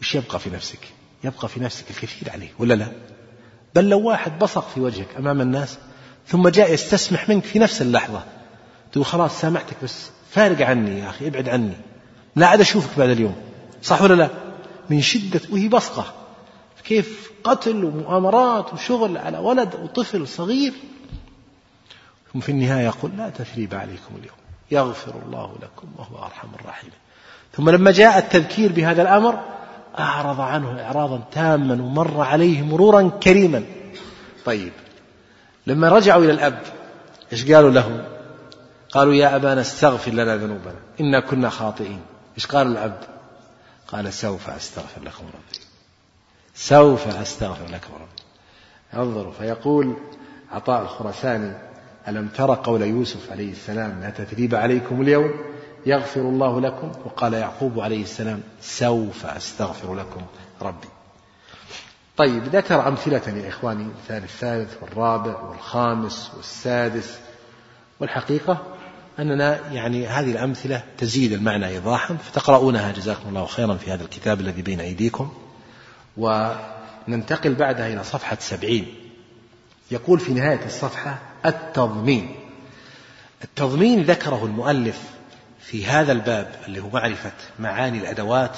[0.00, 0.78] وش يبقى في نفسك؟
[1.24, 2.92] يبقى في نفسك الكثير عليه ولا لا؟
[3.74, 5.78] بل لو واحد بصق في وجهك أمام الناس
[6.26, 8.24] ثم جاء يستسمح منك في نفس اللحظة
[8.92, 11.76] تقول خلاص سامحتك بس فارق عني يا أخي ابعد عني.
[12.36, 13.34] لا عاد أشوفك بعد اليوم
[13.82, 14.30] صح ولا لا؟
[14.90, 16.14] من شدة وهي بصقة.
[16.84, 20.72] كيف قتل ومؤامرات وشغل على ولد وطفل صغير.
[22.32, 24.36] ثم في النهاية يقول لا تثريب عليكم اليوم
[24.70, 26.92] يغفر الله لكم وهو أرحم الراحمين.
[27.52, 29.40] ثم لما جاء التذكير بهذا الأمر
[29.98, 33.64] أعرض عنه إعراضا تاما ومر عليه مرورا كريما.
[34.44, 34.72] طيب
[35.66, 36.62] لما رجعوا إلى الأب
[37.32, 38.06] إيش قالوا له؟
[38.90, 42.00] قالوا يا أبانا استغفر لنا ذنوبنا إنا كنا خاطئين.
[42.36, 43.00] إيش قال الأب؟
[43.88, 45.61] قال سوف أستغفر لكم ربي.
[46.54, 48.22] سوف أستغفر لكم ربي
[49.02, 49.96] انظروا فيقول
[50.52, 51.52] عطاء الخرساني
[52.08, 55.30] ألم تر قول يوسف عليه السلام لا تثريب عليكم اليوم؟
[55.86, 60.22] يغفر الله لكم؟ وقال يعقوب عليه السلام سوف أستغفر لكم
[60.62, 60.88] ربي.
[62.16, 67.18] طيب ذكر أمثلة يا إخواني مثال الثالث والرابع والخامس والسادس.
[68.00, 68.62] والحقيقة
[69.18, 74.62] أننا يعني هذه الأمثلة تزيد المعنى إيضاحا فتقرؤونها جزاكم الله خيرا في هذا الكتاب الذي
[74.62, 75.32] بين أيديكم.
[76.16, 78.86] وننتقل بعدها إلى صفحة سبعين.
[79.90, 82.34] يقول في نهاية الصفحة التضمين.
[83.44, 85.00] التضمين ذكره المؤلف
[85.60, 88.56] في هذا الباب اللي هو معرفة معاني الأدوات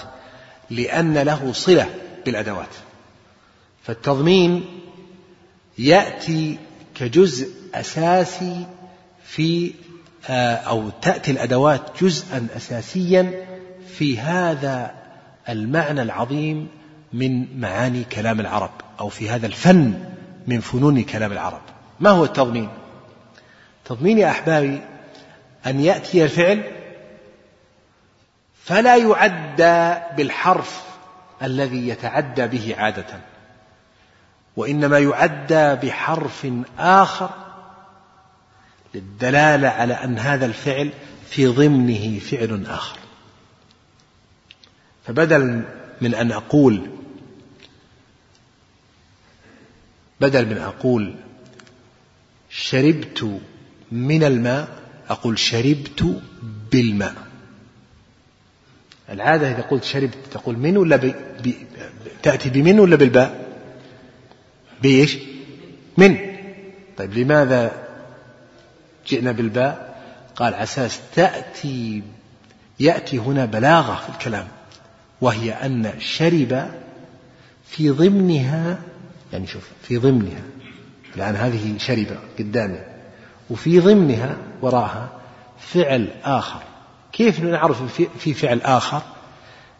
[0.71, 1.90] لأن له صلة
[2.25, 2.75] بالأدوات.
[3.83, 4.81] فالتضمين
[5.79, 6.59] يأتي
[6.95, 8.67] كجزء أساسي
[9.25, 9.73] في
[10.29, 13.47] آه، أو تأتي الأدوات جزءا أساسيا
[13.88, 14.95] في هذا
[15.49, 16.69] المعنى العظيم
[17.14, 20.05] من معاني كلام العرب أو في هذا الفن
[20.46, 21.61] من فنون كلام العرب.
[22.00, 22.68] ما هو التضمين؟
[23.85, 24.81] تضمين يا أحبابي
[25.66, 26.62] أن يأتي الفعل
[28.64, 30.83] فلا يعدى بالحرف
[31.42, 33.20] الذي يتعدى به عادة
[34.57, 36.46] وإنما يعدى بحرف
[36.79, 37.31] آخر
[38.94, 40.90] للدلالة على أن هذا الفعل
[41.31, 42.98] في ضمنه فعل آخر.
[45.07, 45.64] فبدل
[46.00, 46.90] من أن أقول
[50.25, 51.15] بدل من أقول
[52.51, 53.41] شربت
[53.93, 54.69] من الماء
[55.09, 56.23] أقول شربت
[56.73, 57.15] بالماء.
[59.11, 61.57] العادة إذا قلت شربت تقول من ولا بي بي
[62.23, 63.49] تأتي بمن ولا بالباء؟
[64.83, 65.19] بإيش؟
[65.97, 66.19] من.
[66.97, 67.73] طيب لماذا
[69.09, 69.95] جئنا بالباء؟
[70.37, 72.03] قال عساس تأتي
[72.81, 74.49] يأتي هنا بلاغة في الكلام
[75.21, 76.71] وهي أن شرب
[77.67, 78.79] في ضمنها
[79.35, 80.42] يعني شوف في ضمنها
[81.16, 82.07] الآن هذه شرب
[82.38, 82.81] قدامي
[83.51, 85.09] وفي ضمنها وراها
[85.59, 86.62] فعل آخر.
[87.12, 89.03] كيف نعرف في فعل آخر؟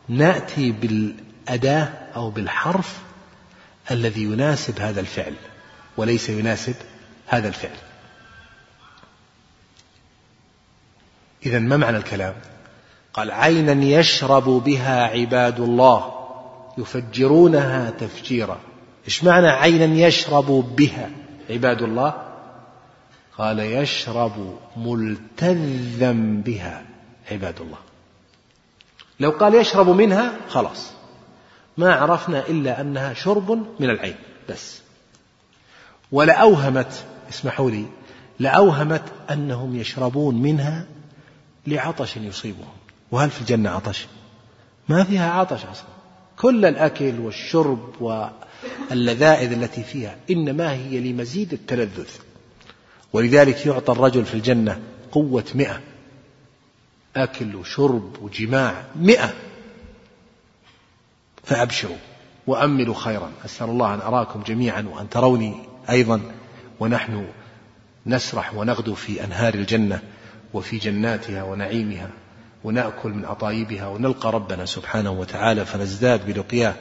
[0.09, 2.99] نأتي بالأداة أو بالحرف
[3.91, 5.35] الذي يناسب هذا الفعل
[5.97, 6.75] وليس يناسب
[7.27, 7.77] هذا الفعل.
[11.47, 12.35] إذا ما معنى الكلام؟
[13.13, 16.15] قال عينا يشرب بها عباد الله
[16.79, 18.61] يفجرونها تفجيرا.
[19.05, 21.11] إيش معنى عينا يشرب بها؟
[21.51, 22.15] عباد الله
[23.39, 26.13] قال يشرب ملتذا
[26.45, 26.85] بها
[27.31, 27.79] عباد الله.
[29.21, 30.93] لو قال يشرب منها خلاص.
[31.77, 34.17] ما عرفنا إلا أنها شرب من العين
[34.49, 34.81] بس.
[36.13, 37.87] ولأوهمت اسمحوا لي
[38.39, 40.87] لأوهمت أنهم يشربون منها
[41.67, 42.75] لعطش يصيبهم.
[43.11, 44.07] وهل في الجنة عطش؟
[44.89, 45.95] ما فيها عطش أصلا.
[46.39, 48.03] كل الأكل والشرب
[48.91, 52.09] واللذائذ التي فيها إنما هي لمزيد التلذذ.
[53.13, 54.81] ولذلك يعطى الرجل في الجنة
[55.13, 55.81] قوة مئة.
[57.17, 59.35] أكل وشرب وجماع مئة.
[61.45, 61.97] فأبشروا
[62.47, 63.33] وأملوا خيرا.
[63.45, 65.55] أسأل الله أن أراكم جميعا وأن تروني
[65.91, 66.21] أيضا.
[66.81, 67.27] ونحن
[68.07, 70.03] نسرح ونغدو في أنهار الجنة
[70.55, 72.11] وفي جناتها ونعيمها.
[72.65, 76.75] ونأكل من أطايبها ونلقى ربنا سبحانه وتعالى فنزداد بلقياه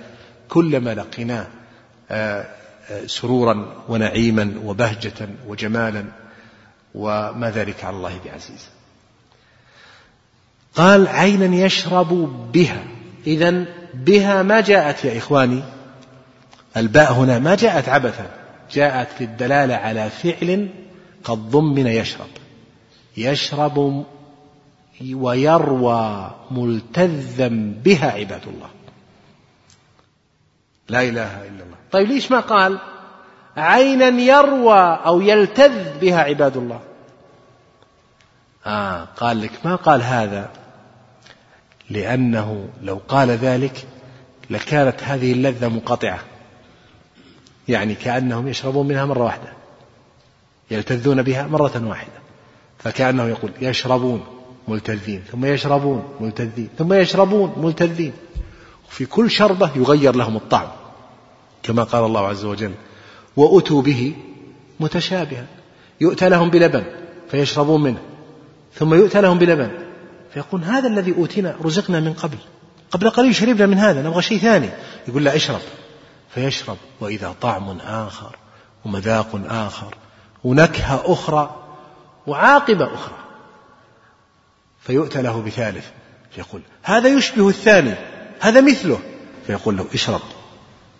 [0.49, 1.47] كلما لقيناه
[2.11, 2.45] آه،
[2.89, 6.05] آه، سرورا ونعيما وبهجة وجمالا
[6.95, 8.69] وما ذلك على الله بعزيز.
[10.75, 12.13] قال عينا يشرب
[12.53, 12.83] بها.
[13.27, 15.63] إذا بها ما جاءت يا إخواني؟
[16.77, 18.29] الباء هنا ما جاءت عبثا
[18.71, 20.69] جاءت للدلالة على فعل
[21.23, 22.27] قد ضمن يشرب.
[23.17, 24.05] يشرب
[25.01, 27.47] ويروى ملتذا
[27.83, 28.69] بها عباد الله.
[30.89, 31.77] لا إله إلا الله.
[31.91, 32.79] طيب ليش ما قال
[33.57, 36.79] عينا يروى أو يلتذ بها عباد الله؟
[38.65, 40.49] آه قال لك ما قال هذا؟
[41.89, 43.87] لأنه لو قال ذلك
[44.49, 46.19] لكانت هذه اللذة منقطعة
[47.67, 49.53] يعني كأنهم يشربون منها مرة واحدة
[50.71, 52.23] يلتذون بها مرة واحدة
[52.79, 54.32] فكأنه يقول يشربون.
[54.67, 58.13] ملتذين ثم يشربون ملتذين ثم يشربون ملتذين.
[58.89, 60.67] وفي كل شربة يغير لهم الطعم
[61.63, 62.73] كما قال الله عز وجل
[63.35, 64.15] وأتوا به
[64.79, 65.45] متشابها
[66.01, 66.83] يؤتى لهم بلبن
[67.31, 68.01] فيشربون منه
[68.73, 69.71] ثم يؤتى لهم بلبن
[70.33, 72.37] فيقول هذا الذي أوتينا رزقنا من قبل
[72.91, 74.69] قبل قليل شربنا من هذا نبغى شيء ثاني.
[75.07, 75.61] يقول لا اشرب.
[76.29, 78.35] فيشرب وإذا طعم آخر
[78.85, 79.95] ومذاق آخر
[80.43, 81.55] ونكهة أخرى
[82.27, 83.22] وعاقبة أخرى.
[84.83, 85.85] فيؤتى له بثالث
[86.31, 87.95] فيقول هذا يشبه الثاني
[88.39, 88.99] هذا مثله
[89.47, 90.21] فيقول له اشرب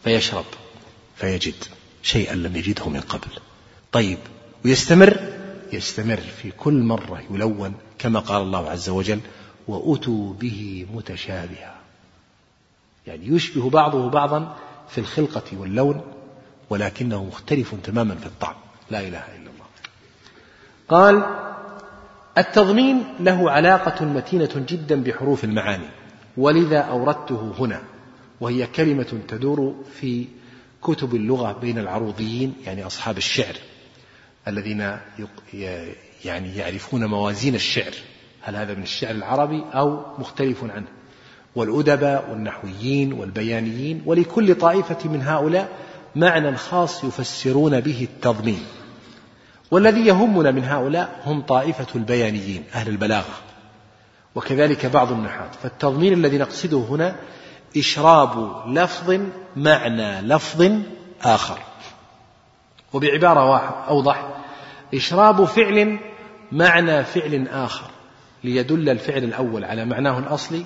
[0.04, 0.46] فيشرب
[1.16, 1.56] فيجد
[2.04, 3.30] شيئا لم يجده من قبل.
[3.92, 4.18] طيب
[4.66, 5.18] ويستمر؟
[5.74, 9.20] يستمر في كل مرة يلون كما قال الله عز وجل
[9.68, 11.76] وأتوا به متشابها.
[13.08, 14.56] يعني يشبه بعضه بعضا
[14.90, 16.02] في الخلقة واللون
[16.70, 18.56] ولكنه مختلف تماما في الطعم.
[18.92, 19.66] لا إله إلا الله.
[20.90, 21.24] قال
[22.38, 25.88] التضمين له علاقة متينة جدا بحروف المعاني
[26.38, 27.82] ولذا أوردته هنا
[28.42, 30.28] وهي كلمة تدور في
[30.82, 33.56] كتب اللغة بين العروضيين يعني أصحاب الشعر
[34.48, 34.98] الذين
[36.26, 37.94] يعني يعرفون موازين الشعر
[38.42, 40.88] هل هذا من الشعر العربي أو مختلف عنه؟
[41.56, 45.70] والأدباء والنحويين والبيانيين ولكل طائفة من هؤلاء
[46.16, 48.64] معنى خاص يفسرون به التضمين.
[49.72, 53.34] والذي يهمنا من هؤلاء هم طائفة البيانيين أهل البلاغة.
[54.36, 55.50] وكذلك بعض النحاة.
[55.64, 57.16] فالتضمين الذي نقصده هنا
[57.78, 59.20] إشراب لفظ
[59.56, 60.72] معنى لفظ
[61.22, 61.60] آخر.
[62.94, 64.28] وبعبارة أوضح.
[64.94, 66.00] إشراب فعل
[66.52, 67.90] معنى فعل آخر.
[68.44, 70.66] ليدل الفعل الأول على معناه الأصلي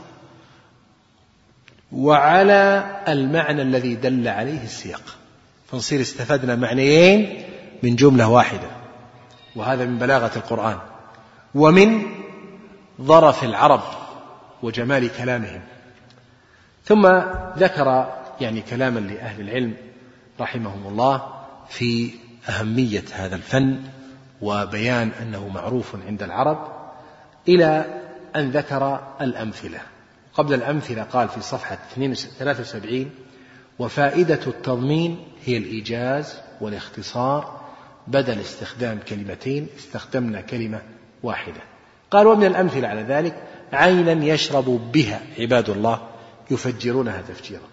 [1.92, 5.04] وعلى المعنى الذي دل عليه السياق.
[5.72, 7.44] فنصير استفدنا معنيين
[7.84, 8.77] من جملة واحدة.
[9.58, 10.78] وهذا من بلاغة القرآن.
[11.56, 12.02] ومن
[13.02, 13.82] ظرف العرب
[14.63, 15.62] وجمال كلامهم.
[16.86, 17.08] ثم
[17.58, 19.74] ذكر يعني كلاما لأهل العلم
[20.39, 21.22] رحمهم الله
[21.70, 22.12] في
[22.50, 23.84] أهمية هذا الفن
[24.41, 26.67] وبيان أنه معروف عند العرب
[27.48, 27.86] إلى
[28.36, 29.80] أن ذكر الأمثلة.
[30.34, 31.78] قبل الأمثلة قال في صفحة
[32.39, 33.10] 73
[33.80, 37.57] وفائدة التضمين هي الإيجاز والاختصار
[38.08, 40.82] بدل استخدام كلمتين استخدمنا كلمة
[41.24, 41.62] واحدة.
[42.12, 43.43] قال ومن الأمثلة على ذلك
[43.74, 46.08] عينا يشرب بها عباد الله
[46.52, 47.67] يفجرونها تفجيرا.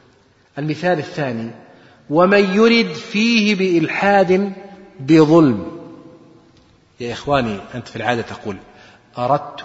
[0.58, 1.50] المثال الثاني
[2.10, 4.52] ومن يرد فيه بإلحاد
[5.00, 5.80] بظلم.
[7.00, 8.56] يا إخواني أنت في العادة تقول
[9.18, 9.64] أردت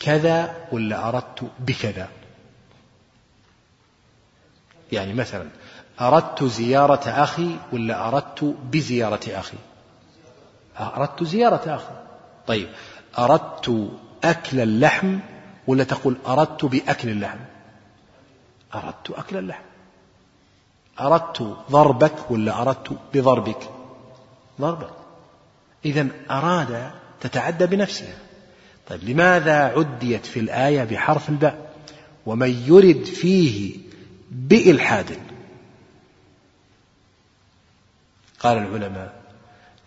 [0.00, 2.08] كذا ولا أردت بكذا؟
[4.92, 5.48] يعني مثلا
[6.00, 9.56] أردت زيارة أخي ولا أردت بزيارة أخي؟
[10.80, 11.94] أردت زيارة أخي.
[12.46, 12.68] طيب
[13.18, 13.90] أردت
[14.24, 15.18] أكل اللحم
[15.66, 17.38] ولا تقول أردت بأكل اللحم؟
[18.74, 19.62] أردت أكل اللحم.
[21.00, 23.70] أردت ضربك ولا أردت بضربك؟
[24.60, 24.90] ضربك.
[25.84, 28.14] إذا أراد تتعدى بنفسها
[28.88, 31.70] طيب لماذا عديت في الآية بحرف الباء؟
[32.26, 33.76] ومن يرد فيه
[34.30, 35.33] بإلحاد.
[38.44, 39.12] قال العلماء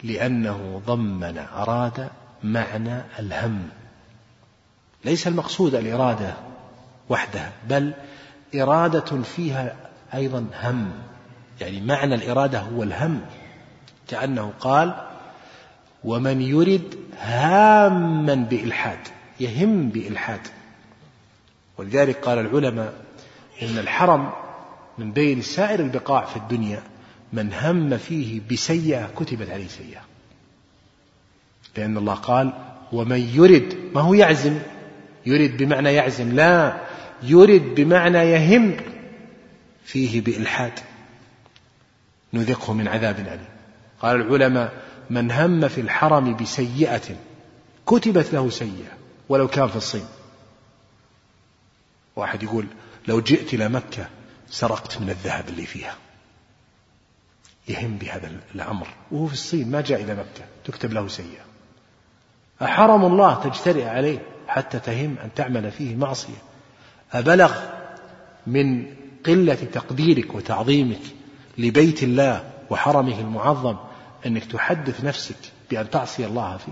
[0.04, 2.10] لأنه ضمن أراد
[2.44, 3.70] معنى الهم
[5.06, 6.34] ليس المقصود الإرادة
[7.10, 7.94] وحدها بل
[8.56, 9.76] إرادة فيها
[10.14, 10.92] أيضا هم
[11.62, 13.22] يعني معنى الإرادة هو الهم
[14.08, 15.08] كأنه قال
[16.04, 19.00] ومن يرد هاما بإلحاد
[19.40, 20.48] يهم بإلحاد
[21.78, 22.94] ولذلك قال العلماء
[23.62, 24.32] إن الحرم
[24.98, 26.84] من بين سائر البقاع في الدنيا
[27.34, 30.02] من هم فيه بسيئة كتبت عليه سيئة
[31.78, 32.54] لأن الله قال
[32.92, 34.60] ومن يرد ما هو يعزم؟
[35.26, 36.82] يرد بمعنى يعزم لا.
[37.24, 38.78] يرد بمعنى يهم
[39.86, 40.80] فيه بإلحاد.
[42.34, 43.46] نذقه من عذاب أليم.
[44.02, 44.74] قال العلماء
[45.10, 47.16] من هم في الحرم بسيئة
[47.86, 48.98] كتبت له سيئة
[49.30, 50.06] ولو كان في الصين.
[52.16, 52.66] واحد يقول
[53.08, 54.10] لو جئت إلى مكة
[54.50, 55.96] سرقت من الذهب اللي فيها.
[57.68, 58.88] يهم بهذا الأمر.
[59.12, 60.46] وهو في الصين ما جاء إلى مكة.
[60.66, 61.42] تكتب له سيئة.
[62.62, 66.42] أحرم الله تجترئ عليه حتى تهم أن تعمل فيه معصية.
[67.14, 67.60] أبلغ
[68.48, 68.86] من
[69.26, 71.02] قلة تقديرك وتعظيمك
[71.58, 73.78] لبيت الله وحرمه المعظم
[74.26, 75.38] أنك تحدث نفسك
[75.70, 76.72] بأن تعصي الله فيه.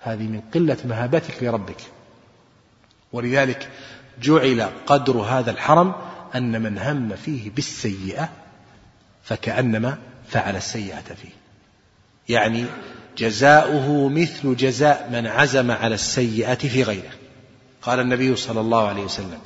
[0.00, 1.80] هذه من قلة مهابتك لربك.
[3.12, 3.68] ولذلك
[4.22, 5.92] جعل قدر هذا الحرم
[6.34, 8.28] أن من هم فيه بالسيئة
[9.22, 9.98] فكأنما
[10.28, 11.32] فعل السيئة فيه.
[12.28, 12.64] يعني
[13.18, 17.10] جزاؤه مثل جزاء من عزم على السيئة في غيره.
[17.82, 19.38] قال النبي صلى الله عليه وسلم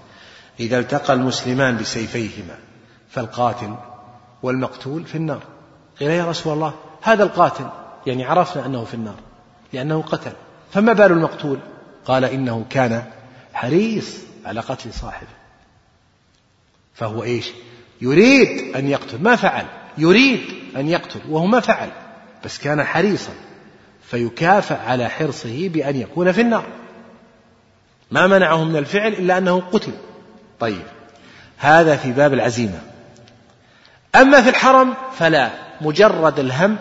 [0.61, 2.59] إذا التقى المسلمان بسيفيهما
[3.11, 3.74] فالقاتل
[4.43, 5.43] والمقتول في النار.
[6.01, 7.68] قيل يا رسول الله هذا القاتل
[8.07, 9.16] يعني عرفنا أنه في النار
[9.72, 10.33] لأنه قتل
[10.72, 11.59] فما بال المقتول؟
[12.05, 13.05] قال إنه كان
[13.53, 15.29] حريص على قتل صاحبه.
[16.95, 17.51] فهو إيش؟
[18.01, 19.66] يريد أن يقتل ما فعل؟
[19.99, 20.40] يريد
[20.76, 21.90] أن يقتل وهو ما فعل
[22.44, 23.32] بس كان حريصا
[24.11, 26.66] فيكافأ على حرصه بأن يكون في النار.
[28.11, 29.92] ما منعه من الفعل إلا أنه قتل.
[30.61, 30.82] طيب
[31.59, 32.80] هذا في باب العزيمة.
[34.14, 36.76] أما في الحرم فلا مجرد الهم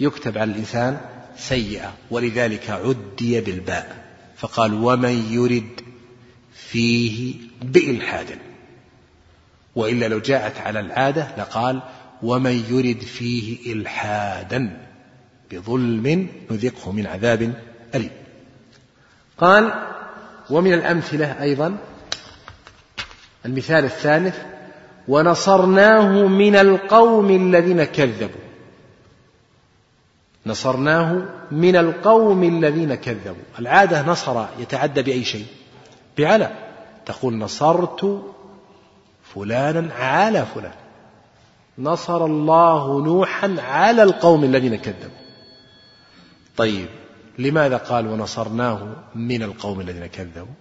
[0.00, 1.00] يكتب على الإنسان
[1.36, 4.04] سيئة ولذلك عدي بالباء
[4.36, 5.80] فقال ومن يرد
[6.54, 8.38] فيه بإلحاد.
[9.76, 11.82] وإلا لو جاءت على العادة لقال
[12.22, 14.80] ومن يرد فيه إلحادا
[15.50, 17.54] بظلم نذقه من عذاب
[17.94, 18.10] أليم.
[19.38, 19.72] قال
[20.50, 21.76] ومن الأمثلة أيضا
[23.46, 24.38] المثال الثالث
[25.08, 28.44] ونصرناه من القوم الذين كذبوا.
[30.46, 33.44] نصرناه من القوم الذين كذبوا.
[33.58, 35.46] العادة نصر يتعدى بأي شيء؟
[36.18, 36.50] بعلى.
[37.06, 38.33] تقول نصرت
[39.34, 40.72] فلانا على فلان.
[41.78, 45.24] نصر الله نوحا على القوم الذين كذبوا.
[46.56, 46.88] طيب
[47.38, 50.54] لماذا قال ونصرناه من القوم الذين كذبوا؟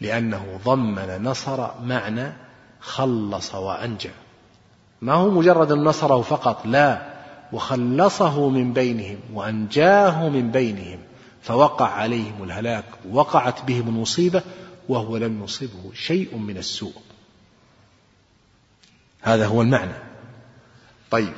[0.00, 2.32] لأنه ضمن نصر معنى
[2.80, 4.10] خلص وأنجى.
[5.00, 7.02] ما هو مجرد نصره فقط؟ لا
[7.52, 10.98] وخلصه من بينهم وأنجاه من بينهم
[11.42, 14.42] فوقع عليهم الهلاك وقعت بهم المصيبة
[14.88, 16.92] وهو لم يصبه شيء من السوء.
[19.22, 19.92] هذا هو المعنى.
[21.10, 21.32] طيب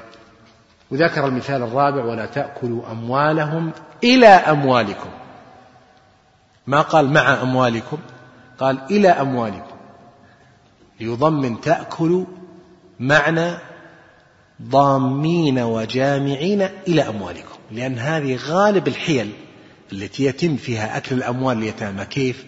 [0.90, 3.72] وذكر المثال الرابع ولا تأكلوا أموالهم
[4.04, 5.10] إلى أموالكم.
[6.66, 7.98] ما قال مع أموالكم؟
[8.58, 9.76] قال إلى أموالكم.
[11.00, 12.26] ليضمن تأكل
[13.00, 13.54] معنى
[14.62, 17.58] ضامين وجامعين إلى أموالكم.
[17.70, 19.32] لأن هذه غالب الحيل
[19.92, 22.04] التي يتم فيها أكل الأموال اليتامى.
[22.04, 22.44] كيف؟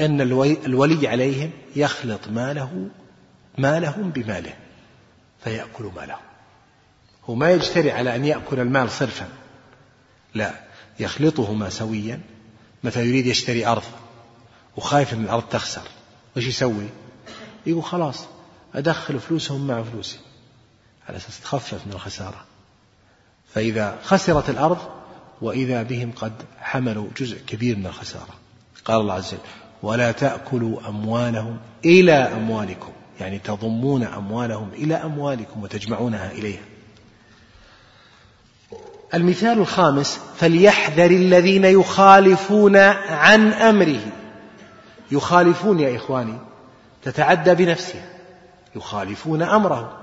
[0.00, 0.20] أن
[0.66, 2.88] الولي عليهم يخلط ماله
[3.58, 4.54] مالهم بماله
[5.44, 6.16] فيأكل ماله.
[7.24, 9.28] هو ما يجتري على أن يأكل المال صرفا.
[10.34, 10.54] لا
[11.00, 12.20] يخلطهما سويا.
[12.84, 13.82] مثلا يريد يشتري أرض
[14.76, 15.82] وخايف أن الأرض تخسر
[16.36, 16.88] وش يسوي؟
[17.66, 18.26] يقول خلاص
[18.74, 20.18] أدخل فلوسهم مع فلوسي.
[21.08, 22.44] على أساس تخفف من الخسارة.
[23.54, 24.78] فإذا خسرت الأرض
[25.42, 28.34] وإذا بهم قد حملوا جزء كبير من الخسارة.
[28.84, 29.42] قال الله عز وجل
[29.82, 32.92] ولا تأكلوا أموالهم إلى أموالكم.
[33.20, 36.62] يعني تضمون أموالهم إلى أموالكم وتجمعونها إليها.
[39.14, 44.00] المثال الخامس فليحذر الذين يخالفون عن أمره.
[45.10, 46.38] يخالفون يا إخواني
[47.02, 48.04] تتعدى بنفسها
[48.76, 49.98] يخالفون أمره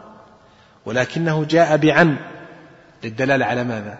[0.86, 2.18] ولكنه جاء بعن.
[3.04, 3.98] للدلالة على ماذا؟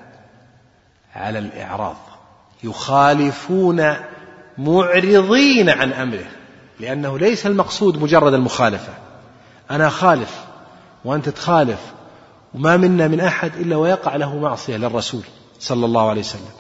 [1.16, 1.98] على الإعراض.
[2.64, 3.96] يخالفون
[4.58, 6.26] معرضين عن أمره
[6.80, 9.07] لأنه ليس المقصود مجرد المخالفة.
[9.72, 10.46] أنا خالف
[11.06, 11.80] وأنت تخالف
[12.54, 15.24] وما منا من أحد إلا ويقع له معصية للرسول
[15.60, 16.52] صلى الله عليه وسلم.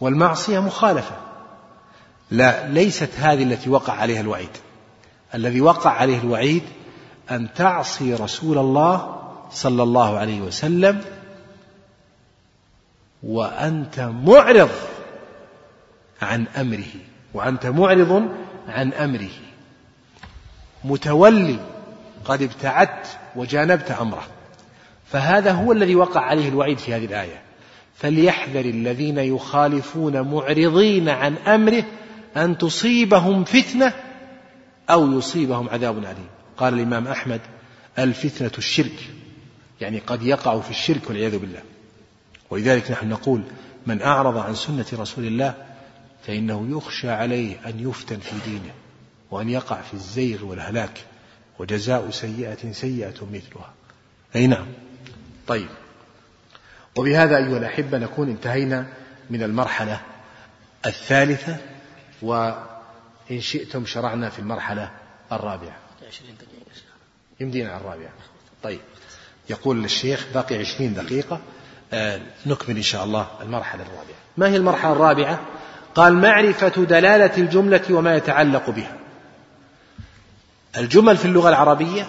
[0.00, 1.16] والمعصية مخالفة.
[2.30, 4.50] لا ليست هذه التي وقع عليها الوعيد.
[5.34, 6.62] الذي وقع عليه الوعيد
[7.30, 11.00] أن تعصي رسول الله صلى الله عليه وسلم
[13.22, 14.70] وأنت معرض
[16.22, 16.92] عن أمره
[17.34, 18.28] وأنت معرض
[18.68, 19.30] عن أمره.
[20.84, 21.58] متولي
[22.24, 23.06] قد ابتعدت
[23.36, 24.26] وجانبت أمره.
[25.06, 27.42] فهذا هو الذي وقع عليه الوعيد في هذه الآية.
[27.94, 31.84] فليحذر الذين يخالفون معرضين عن أمره
[32.36, 33.92] أن تصيبهم فتنة
[34.90, 36.28] أو يصيبهم عذاب أليم.
[36.56, 37.40] قال الإمام أحمد
[37.98, 39.10] الفتنة الشرك.
[39.80, 41.62] يعني قد يقع في الشرك والعياذ بالله.
[42.50, 43.42] ولذلك نحن نقول
[43.86, 45.54] من أعرض عن سنة رسول الله
[46.26, 48.72] فإنه يخشى عليه أن يفتن في دينه
[49.30, 51.04] وأن يقع في الزيغ والهلاك.
[51.58, 53.72] وجزاء سيئة سيئة مثلها.
[54.36, 54.66] أي نعم.
[55.46, 55.68] طيب.
[56.96, 58.86] وبهذا أيها الأحبة نكون انتهينا
[59.30, 60.00] من المرحلة
[60.86, 61.56] الثالثة
[62.22, 64.90] وإن شئتم شرعنا في المرحلة
[65.32, 65.76] الرابعة.
[67.40, 68.12] يمدينا على الرابعة.
[68.62, 68.80] طيب.
[69.50, 71.40] يقول الشيخ باقي عشرين دقيقة
[71.92, 74.22] آه نكمل إن شاء الله المرحلة الرابعة.
[74.36, 75.40] ما هي المرحلة الرابعة؟
[75.94, 79.01] قال معرفة دلالة الجملة وما يتعلق بها.
[80.76, 82.06] الجمل في اللغة العربية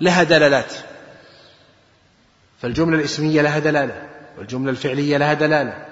[0.00, 0.72] لها دلالات.
[2.60, 4.08] فالجملة الاسمية لها دلالة
[4.38, 5.86] والجملة الفعلية لها دلالة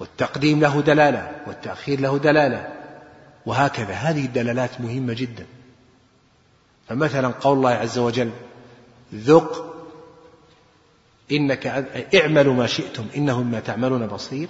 [0.00, 2.68] والتقديم له دلالة والتأخير له دلالة
[3.46, 3.94] وهكذا.
[3.94, 5.46] هذه الدلالات مهمة جدا.
[6.88, 8.30] فمثلا قول الله عز وجل
[9.14, 9.74] ذق
[11.32, 11.66] إنك
[12.14, 14.48] اعملوا ما شئتم إنه مما تعملون بصير.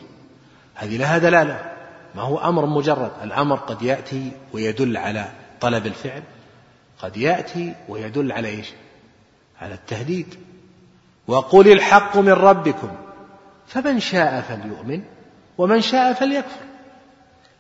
[0.75, 1.73] هذه لها دلالة.
[2.15, 3.11] ما هو أمر مجرد.
[3.23, 5.29] الأمر قد يأتي ويدل على
[5.61, 6.23] طلب الفعل.
[7.03, 8.67] قد يأتي ويدل على إيش؟
[9.61, 10.35] على التهديد.
[11.27, 12.91] وقل الحق من ربكم
[13.67, 15.03] فمن شاء فليؤمن
[15.59, 16.67] ومن شاء فليكفر.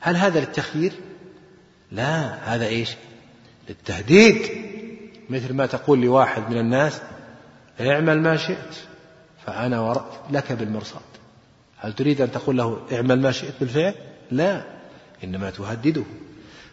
[0.00, 0.92] هل هذا للتخيير؟
[1.92, 2.90] لا هذا إيش؟
[3.68, 4.66] للتهديد.
[5.30, 7.00] مثل ما تقول لواحد من الناس
[7.80, 8.74] اعمل ما شئت
[9.46, 11.00] فأنا لك بالمرصاد.
[11.78, 13.94] هل تريد أن تقول له اعمل ما شئت بالفعل؟
[14.30, 14.62] لا
[15.24, 16.04] إنما تهدده.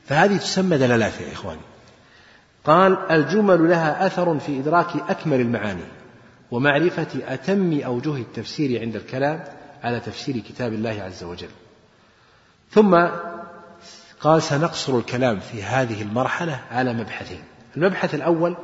[0.05, 1.61] فهذه تسمى دلالات يا إخواني.
[2.65, 5.83] قال الجمل لها أثر في إدراك أكمل المعاني
[6.51, 9.43] ومعرفة أتم أوجه التفسير عند الكلام
[9.83, 11.49] على تفسير كتاب الله عز وجل.
[12.71, 13.07] ثم
[14.21, 17.43] قال سنقصر الكلام في هذه المرحلة على مبحثين.
[17.77, 18.55] المبحث الأول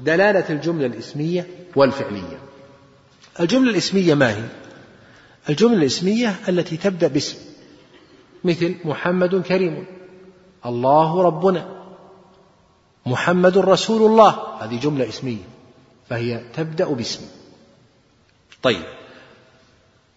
[0.00, 1.46] دلالة الجملة الإسمية
[1.76, 2.38] والفعلية.
[3.40, 4.44] الجملة الإسمية ما هي؟
[5.48, 7.38] الجملة الإسمية التي تبدأ باسم
[8.44, 9.86] مثل محمد كريم
[10.66, 11.73] الله ربنا.
[13.06, 14.56] محمد رسول الله.
[14.60, 15.44] هذه جملة اسمية
[16.08, 17.20] فهي تبدأ باسم.
[18.62, 18.84] طيب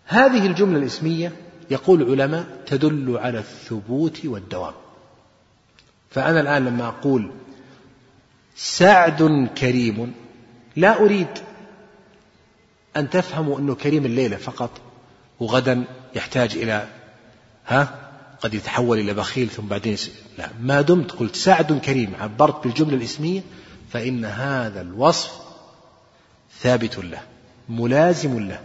[0.05, 1.31] هذه الجملة الاسمية
[1.69, 4.73] يقول العلماء تدل على الثبوت والدوام.
[6.09, 7.31] فأنا الآن لما أقول
[8.55, 10.13] سعد كريم
[10.75, 11.27] لا أريد
[12.97, 14.69] أن تفهموا أنه كريم الليلة فقط
[15.39, 15.83] وغدا
[16.15, 16.87] يحتاج إلى
[17.67, 18.06] ها؟
[18.41, 19.97] قد يتحول إلى بخيل ثم بعدين
[20.37, 23.43] لا ما دمت قلت سعد كريم عبرت بالجملة الإسمية
[23.89, 25.31] فإن هذا الوصف
[26.59, 27.21] ثابت له
[27.69, 28.59] ملازم له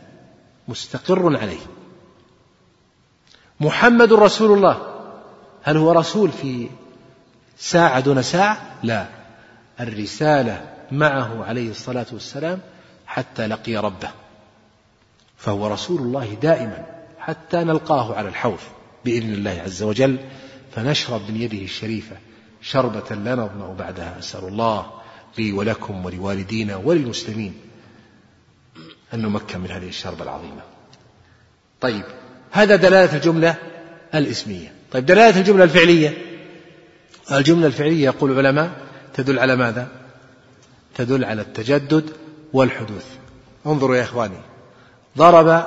[0.68, 1.60] مستقر عليه.
[3.60, 5.02] محمد رسول الله
[5.62, 6.68] هل هو رسول في
[7.58, 9.06] ساعة دون ساعة؟ لا.
[9.80, 12.60] الرسالة معه عليه الصلاة والسلام
[13.06, 14.10] حتى لقي ربه
[15.36, 16.86] فهو رسول الله دائما
[17.18, 18.58] حتى نلقاه على الحوض.
[19.05, 20.18] بإذن الله عز وجل
[20.74, 22.16] فنشرب من يده الشريفة
[22.62, 24.90] شربة لا نظمأ بعدها أسأل الله
[25.38, 27.55] لي ولكم ولوالدينا وللمسلمين
[29.14, 30.62] أن نمكن من هذه الشربة العظيمة.
[31.80, 32.05] طيب
[32.50, 33.55] هذا دلالة الجملة
[34.14, 34.72] الإسمية.
[34.92, 36.18] طيب دلالة الجملة الفعلية؟
[37.32, 38.70] الجملة الفعلية يقول العلماء
[39.14, 39.88] تدل على ماذا؟
[40.94, 42.11] تدل على التجدد
[42.53, 43.07] والحدوث.
[43.66, 44.40] انظروا يا إخواني
[45.18, 45.66] ضرب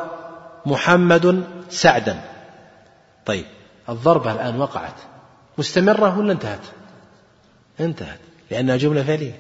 [0.66, 2.35] محمد سعدا.
[3.26, 3.46] طيب
[3.90, 4.96] الضربة الآن وقعت.
[5.58, 6.62] مستمرة ولا انتهت؟
[7.80, 8.20] انتهت
[8.52, 9.38] لأنها جملة فعلية.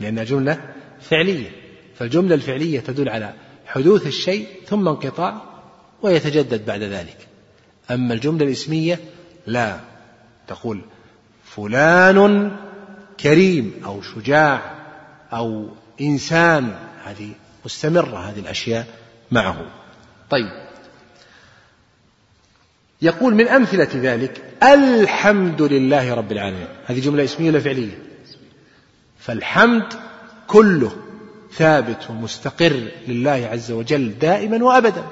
[0.00, 0.58] لأنها جملة
[1.00, 1.50] فعلية.
[1.94, 3.34] فالجملة الفعلية تدل على
[3.66, 5.42] حدوث الشيء ثم انقطاع
[6.02, 7.28] ويتجدد بعد ذلك.
[7.90, 9.00] أما الجملة الاسمية
[9.46, 9.80] لا.
[10.48, 10.80] تقول
[11.44, 12.56] فلان
[13.20, 14.74] كريم أو شجاع
[15.32, 15.68] أو
[16.00, 16.78] إنسان.
[17.04, 17.32] هذه
[17.64, 18.86] مستمرة هذه الأشياء
[19.30, 19.66] معه.
[20.30, 20.67] طيب
[23.02, 26.68] يقول من أمثلة ذلك الحمد لله رب العالمين.
[26.86, 27.98] هذه جملة اسمية ولا فعلية؟
[29.18, 29.94] فالحمد
[30.46, 30.92] كله
[31.52, 35.04] ثابت ومستقر لله عز وجل دائما وأبدا.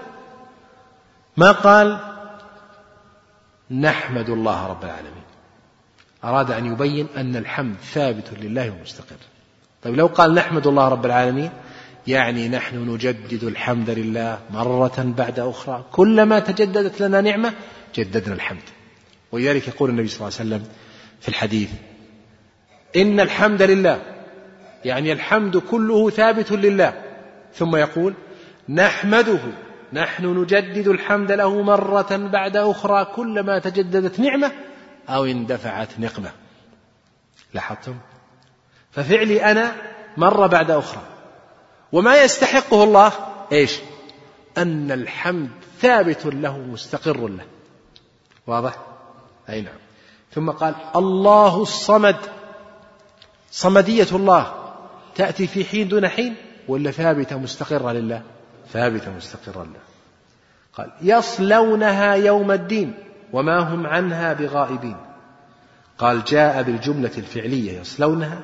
[1.37, 1.99] ما قال؟
[3.71, 5.23] نحمد الله رب العالمين.
[6.25, 9.17] أراد أن يبين أن الحمد ثابت لله ومستقر.
[9.83, 11.51] طيب لو قال نحمد الله رب العالمين
[12.07, 15.85] يعني نحن نجدد الحمد لله مرة بعد أخرى.
[15.93, 17.53] كلما تجددت لنا نعمة
[17.95, 18.63] جددنا الحمد.
[19.33, 20.69] ولذلك يقول النبي صلى الله عليه وسلم
[21.21, 21.71] في الحديث
[22.97, 24.03] إن الحمد لله
[24.85, 27.03] يعني الحمد كله ثابت لله.
[27.55, 28.15] ثم يقول
[28.69, 29.41] نحمده
[29.93, 34.53] نحن نجدد الحمد له مرة بعد أخرى كلما تجددت نعمة
[35.09, 36.31] أو اندفعت نقمة.
[37.55, 37.97] لاحظتم؟
[38.91, 39.73] ففعلي أنا
[40.17, 41.16] مرة بعد أخرى.
[41.93, 43.13] وما يستحقه الله
[43.53, 43.79] إيش؟
[44.59, 47.45] أن الحمد ثابت له مستقر له.
[48.47, 48.77] واضح؟
[49.49, 49.75] أي نعم.
[50.33, 52.17] ثم قال الله الصمد.
[53.51, 54.55] صمدية الله.
[55.15, 56.35] تأتي في حين دون حين
[56.69, 58.23] ولا ثابتة مستقرة لله؟
[58.73, 59.81] ثابتة مستقرة لله.
[60.75, 62.95] قال يصلونها يوم الدين
[63.33, 64.97] وما هم عنها بغائبين.
[65.99, 68.43] قال جاء بالجملة الفعلية يصلونها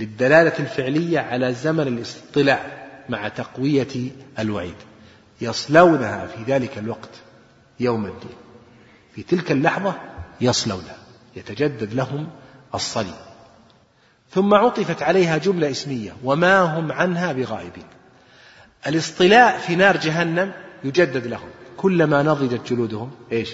[0.00, 4.74] للدلالة الفعلية على زمن الاصطلاع مع تقوية الوعيد.
[5.40, 7.10] يصلونها في ذلك الوقت
[7.80, 8.36] يوم الدين.
[9.14, 9.94] في تلك اللحظة
[10.40, 10.96] يصلونها.
[11.36, 12.28] يتجدد لهم
[12.74, 13.14] الصليب.
[14.30, 16.16] ثم عطفت عليها جملة اسمية.
[16.24, 17.86] وما هم عنها بغائبين.
[18.86, 20.52] الاصطلاع في نار جهنم
[20.84, 21.48] يجدد لهم.
[21.76, 23.50] كلما نضجت جلودهم إيش؟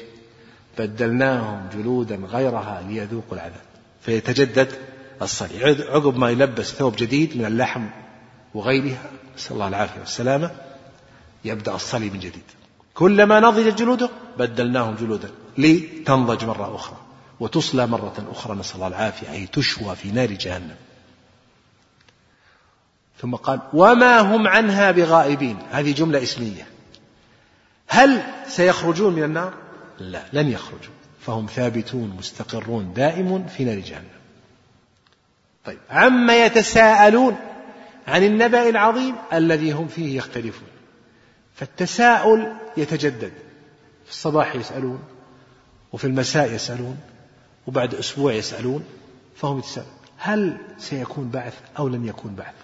[0.79, 3.67] بدلناهم جلودا غيرها ليذوقوا العذاب.
[4.03, 4.69] فيتجدد
[5.23, 5.63] الصليب.
[5.89, 7.87] عقب ما يلبس ثوب جديد من اللحم
[8.55, 10.51] وغيرها نسأل الله العافية والسلامة
[11.45, 12.43] يبدأ الصليب من جديد.
[12.95, 16.97] كلما نضجت جلوده بدلناهم جلودا لتنضج مرة أخرى
[17.41, 20.77] وتصلى مرة أخرى نسأل الله العافية أي تشوى في نار جهنم.
[23.21, 25.59] ثم قال وما هم عنها بغائبين.
[25.71, 26.67] هذه جملة اسمية.
[27.89, 29.55] هل سيخرجون من النار؟
[29.99, 30.95] لا لن يخرجوا.
[31.21, 34.16] فهم ثابتون مستقرون دائم في نار جهنم.
[35.67, 37.37] طيب عما يتساءلون
[38.07, 40.69] عن النبأ العظيم الذي هم فيه يختلفون.
[41.55, 43.33] فالتساؤل يتجدد.
[44.05, 45.03] في الصباح يسألون
[45.93, 46.99] وفي المساء يسألون
[47.67, 48.85] وبعد أسبوع يسألون
[49.37, 49.93] فهم يتساءلون.
[50.19, 52.55] هل سيكون بعث أو لن يكون بعث؟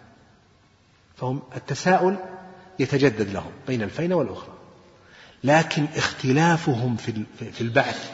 [1.16, 2.16] فهم التساؤل
[2.78, 4.54] يتجدد لهم بين الفين والأخرى.
[5.44, 6.96] لكن اختلافهم
[7.52, 8.10] في البعث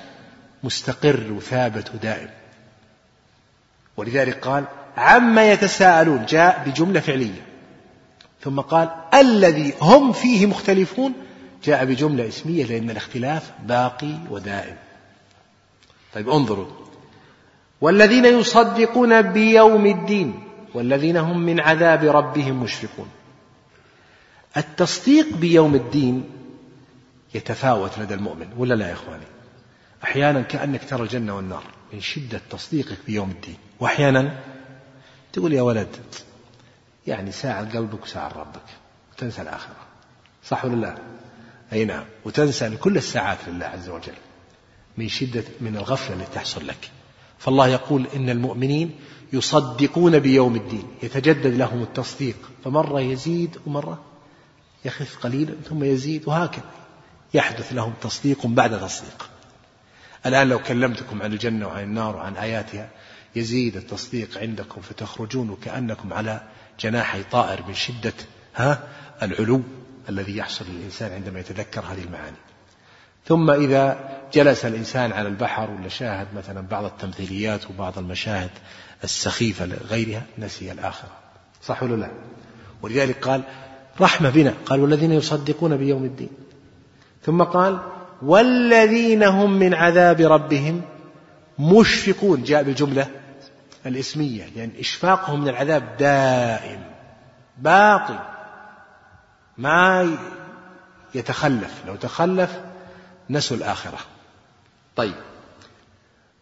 [0.62, 2.30] مستقر وثابت ودائم.
[3.96, 4.64] ولذلك قال
[4.98, 7.42] عما يتساءلون جاء بجملة فعلية.
[8.40, 11.12] ثم قال الذي هم فيه مختلفون
[11.64, 14.76] جاء بجملة اسمية لأن الاختلاف باقي ودائم.
[16.14, 16.66] طيب انظروا.
[17.80, 20.42] والذين يصدقون بيوم الدين
[20.74, 23.08] والذين هم من عذاب ربهم مشفقون
[24.56, 26.24] التصديق بيوم الدين
[27.34, 29.24] يتفاوت لدى المؤمن ولا لا يا إخواني؟
[30.04, 34.38] أحيانا كأنك ترى الجنة والنار من شدة تصديقك بيوم الدين وأحيانا
[35.32, 35.88] تقول يا ولد
[37.06, 38.64] يعني ساعة قلبك وساعة ربك
[39.12, 39.76] وتنسى الآخرة.
[40.44, 40.98] صح ولا لا؟
[41.72, 42.04] أي نعم.
[42.24, 44.14] وتنسى كل الساعات لله عز وجل
[44.96, 46.90] من شدة من الغفلة التي تحصل لك.
[47.38, 48.94] فالله يقول إن المؤمنين
[49.32, 52.36] يصدقون بيوم الدين يتجدد لهم التصديق.
[52.64, 54.02] فمرة يزيد ومرة
[54.84, 56.70] يخف قليلا ثم يزيد وهكذا.
[57.34, 59.30] يحدث لهم تصديق بعد تصديق.
[60.26, 62.88] الآن لو كلمتكم عن الجنة وعن النار وعن آياتها
[63.36, 66.40] يزيد التصديق عندكم فتخرجون كأنكم على
[66.80, 68.12] جناحي طائر من شدة
[68.54, 68.82] ها
[69.22, 69.62] العلو
[70.08, 72.36] الذي يحصل للإنسان عندما يتذكر هذه المعاني.
[73.26, 73.98] ثم إذا
[74.32, 78.50] جلس الإنسان على البحر ولا شاهد مثلا بعض التمثيليات وبعض المشاهد
[79.04, 81.10] السخيفة لغيرها نسي الآخرة.
[81.62, 82.10] صح ولا لا؟
[82.82, 83.42] ولذلك قال
[84.00, 84.54] رحمة بنا.
[84.66, 86.30] قال والذين يصدقون بيوم الدين.
[87.22, 87.78] ثم قال
[88.22, 90.82] والذين هم من عذاب ربهم
[91.58, 93.06] مشفقون جاء بالجملة
[93.86, 96.84] الإسمية لأن يعني إشفاقهم من العذاب دائم
[97.58, 98.18] باقي
[99.58, 100.16] ما
[101.14, 101.82] يتخلف.
[101.86, 102.60] لو تخلف
[103.30, 103.98] نسوا الآخرة.
[104.96, 105.14] طيب.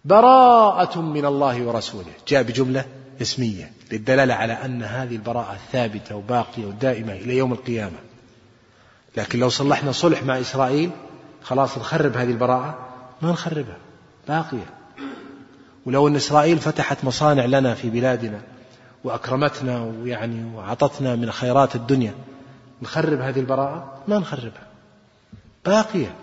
[0.05, 2.85] براءة من الله ورسوله جاء بجملة
[3.23, 7.99] اسمية للدلالة على أن هذه البراءة ثابتة وباقية ودائمة إلى يوم القيامة.
[9.17, 10.91] لكن لو صلحنا صلح مع إسرائيل
[11.43, 12.79] خلاص نخرب هذه البراءة
[13.23, 13.77] ما نخربها
[14.29, 14.67] باقية.
[15.87, 18.41] ولو أن إسرائيل فتحت مصانع لنا في بلادنا
[19.05, 22.15] وأكرمتنا ويعني وأعطتنا من خيرات الدنيا
[22.83, 24.67] نخرب هذه البراءة؟ ما نخربها.
[25.67, 26.15] باقية.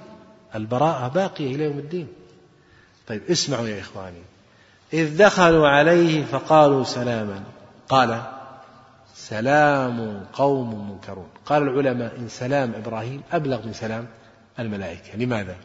[0.55, 2.07] البراءة باقية إلى يوم الدين.
[3.07, 4.21] طيب اسمعوا يا إخواني.
[4.93, 7.43] إذ دخلوا عليه فقالوا سلاما.
[7.89, 8.21] قال
[9.15, 11.27] سلام قوم منكرون.
[11.45, 14.07] قال العلماء إن سلام إبراهيم أبلغ من سلام
[14.59, 15.17] الملائكة.
[15.17, 15.55] لماذا؟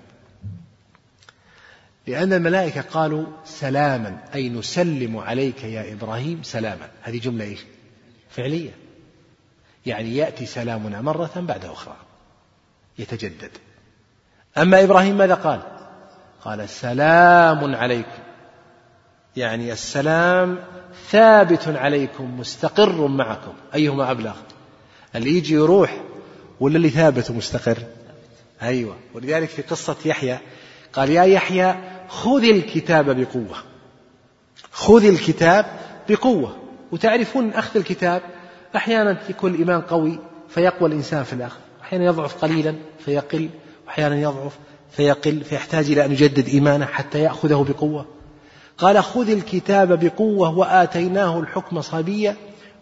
[2.08, 6.88] لأن الملائكة قالوا سلاما أي نسلم عليك يا إبراهيم سلاما.
[7.02, 7.60] هذه جملة إيش؟
[8.30, 8.70] فعلية.
[9.86, 11.96] يعني يأتي سلامنا مرة بعد أخرى.
[12.98, 13.50] يتجدد.
[14.58, 15.60] أما إبراهيم ماذا قال؟
[16.44, 18.22] قال سلام عليكم.
[19.36, 20.58] يعني السلام
[21.10, 23.52] ثابت عليكم مستقر معكم.
[23.74, 24.36] أيهما أبلغ؟
[25.14, 26.00] اللي يجي يروح
[26.60, 27.78] ولا اللي ثابت ومستقر؟
[28.62, 28.96] أيوة.
[29.14, 30.38] ولذلك في قصة يحيى
[30.92, 33.56] قال يا يحيى خذ الكتاب بقوة.
[34.72, 35.66] خذ الكتاب
[36.08, 36.56] بقوة.
[36.92, 38.22] وتعرفون أخذ الكتاب
[38.76, 43.48] أحيانا يكون الإيمان قوي فيقوى الإنسان في الأخذ أحيانا يضعف قليلا فيقل
[43.86, 44.58] وأحيانا يضعف
[44.90, 48.06] فيقل فيحتاج إلى أن يجدد إيمانه حتى يأخذه بقوة.
[48.78, 52.36] قال خذ الكتاب بقوة وآتيناه الحكم صبيا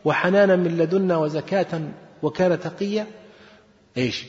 [0.04, 1.80] وحنانا من لدنا وزكاة
[2.22, 3.06] وكان تقيا.
[3.96, 4.24] إيش؟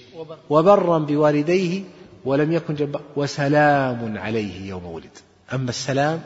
[0.50, 1.84] وبرا بوالديه
[2.28, 5.18] ولم يكن جبار وسلام عليه يوم ولد.
[5.54, 6.22] أما السلام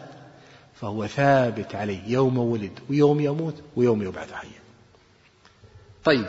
[0.81, 4.61] فهو ثابت عليه يوم ولد ويوم يموت ويوم يبعث حيا.
[6.03, 6.25] طيب.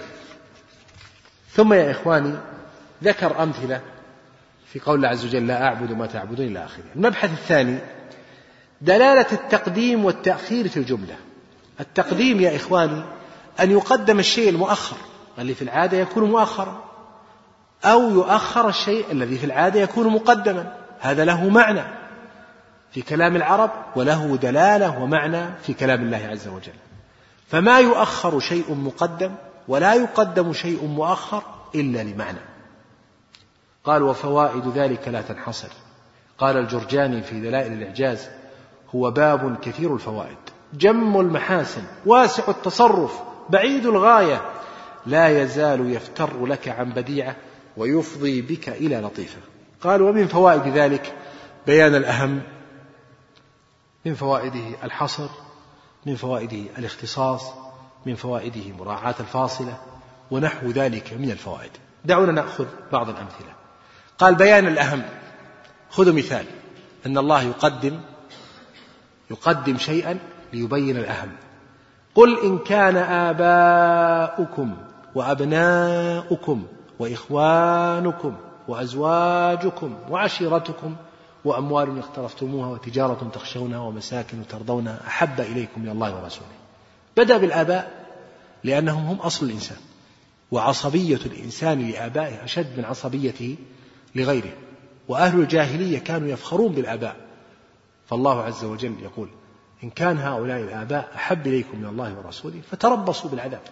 [1.51, 2.35] ثم يا إخواني
[3.05, 3.81] ذكر أمثلة
[4.67, 7.79] في قول الله عز وجل لا أعبد ما تعبدون إلى آخره المبحث الثاني
[8.81, 11.17] دلالة التقديم والتأخير في الجملة.
[11.81, 13.03] التقديم يا إخواني
[13.61, 14.97] أن يقدم الشيء المؤخر.
[15.39, 16.92] اللي في العادة يكون مؤخرا.
[17.85, 20.73] أو يؤخر الشيء الذي في العادة يكون مقدما.
[21.01, 21.83] هذا له معنى
[22.91, 26.73] في كلام العرب وله دلالة ومعنى في كلام الله عز وجل.
[27.49, 29.35] فما يؤخر شيء مقدم
[29.69, 31.43] ولا يقدم شيء مؤخر
[31.75, 32.39] إلا لمعنى.
[33.85, 35.69] قال وفوائد ذلك لا تنحصر.
[36.39, 38.29] قال الجرجاني في دلائل الإعجاز
[38.95, 40.39] هو باب كثير الفوائد.
[40.75, 44.43] جم المحاسن واسع التصرف بعيد الغاية
[45.07, 47.37] لا يزال يفتر لك عن بديعة
[47.77, 49.39] ويفضي بك إلى لطيفة.
[49.81, 51.15] قال ومن فوائد ذلك
[51.67, 52.43] بيان الأهم
[54.05, 55.29] من فوائده الحصر
[56.07, 57.43] من فوائده الاختصاص
[58.07, 59.79] من فوائده مراعاة الفاصلة
[60.31, 61.71] ونحو ذلك من الفوائد.
[62.05, 63.53] دعونا نأخذ بعض الأمثلة.
[64.19, 65.03] قال بيان الأهم
[65.91, 66.47] خذوا مثال
[67.07, 68.01] أن الله يقدم
[69.31, 70.19] يقدم شيئا
[70.53, 71.33] ليبين الأهم.
[72.15, 74.77] قل إن كان آباؤكم
[75.15, 76.67] وأبناؤكم
[77.03, 78.37] وإخوانكم
[78.69, 80.97] وأزواجكم وعشيرتكم
[81.45, 86.49] وأموال اقترفتموها وتجارة تخشونها ومساكن ترضونها أحب إليكم من الله ورسوله.
[87.17, 88.07] بدأ بالآباء
[88.65, 89.77] لأنهم هم أصل الإنسان
[90.51, 93.57] وعصبية الإنسان لآبائه أشد من عصبيته
[94.15, 94.53] لغيره.
[95.09, 97.17] وأهل الجاهلية كانوا يفخرون بالآباء.
[98.07, 99.29] فالله عز وجل يقول
[99.85, 103.63] إن كان هؤلاء الآباء أحب إليكم من الله ورسوله فتربصوا بالعذاب.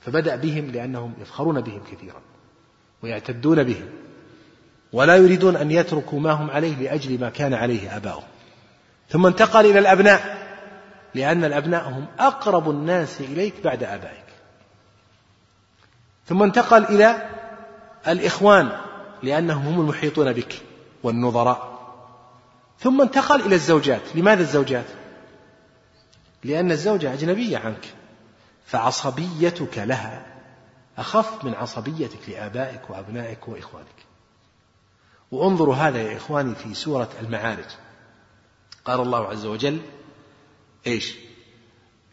[0.00, 2.20] فبدأ بهم لأنهم يفخرون بهم كثيرا.
[3.02, 3.88] ويعتدون بهم
[4.92, 8.28] ولا يريدون أن يتركوا ما هم عليه لأجل ما كان عليه آباؤهم.
[9.08, 10.40] ثم انتقل إلى الأبناء
[11.14, 14.24] لأن الأبناء هم أقرب الناس إليك بعد آبائك.
[16.26, 17.28] ثم انتقل إلى
[18.08, 18.72] الإخوان
[19.22, 20.62] لأنهم هم المحيطون بك
[21.02, 21.80] والنظراء.
[22.78, 24.02] ثم انتقل إلى الزوجات.
[24.14, 24.86] لماذا الزوجات؟
[26.44, 27.86] لأن الزوجة أجنبية عنك
[28.66, 30.29] فعصبيتك لها.
[31.00, 33.86] أخف من عصبيتك لآبائك وأبنائك وإخوانك.
[35.30, 37.68] وانظروا هذا يا إخواني في سورة المعارج.
[38.84, 39.78] قال الله عز وجل
[40.86, 41.14] إيش؟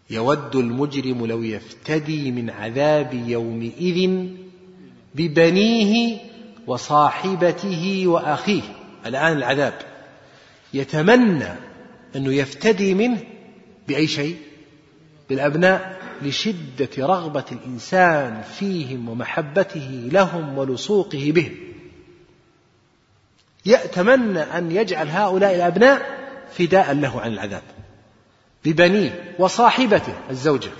[0.09, 4.27] يود المجرم لو يفتدي من عذاب يومئذ
[5.15, 6.19] ببنيه
[6.67, 8.61] وصاحبته وأخيه.
[9.05, 9.81] الآن العذاب.
[10.73, 11.53] يتمنى
[12.15, 13.23] أنه يفتدي منه
[13.87, 14.37] بأي شيء؟
[15.29, 21.55] بالأبناء لشدة رغبة الإنسان فيهم ومحبته لهم ولصوقه بهم
[23.65, 26.17] يتمنى أن يجعل هؤلاء الأبناء
[26.51, 27.63] فداء له عن العذاب.
[28.65, 30.71] ببنيه وصاحبته الزوجة.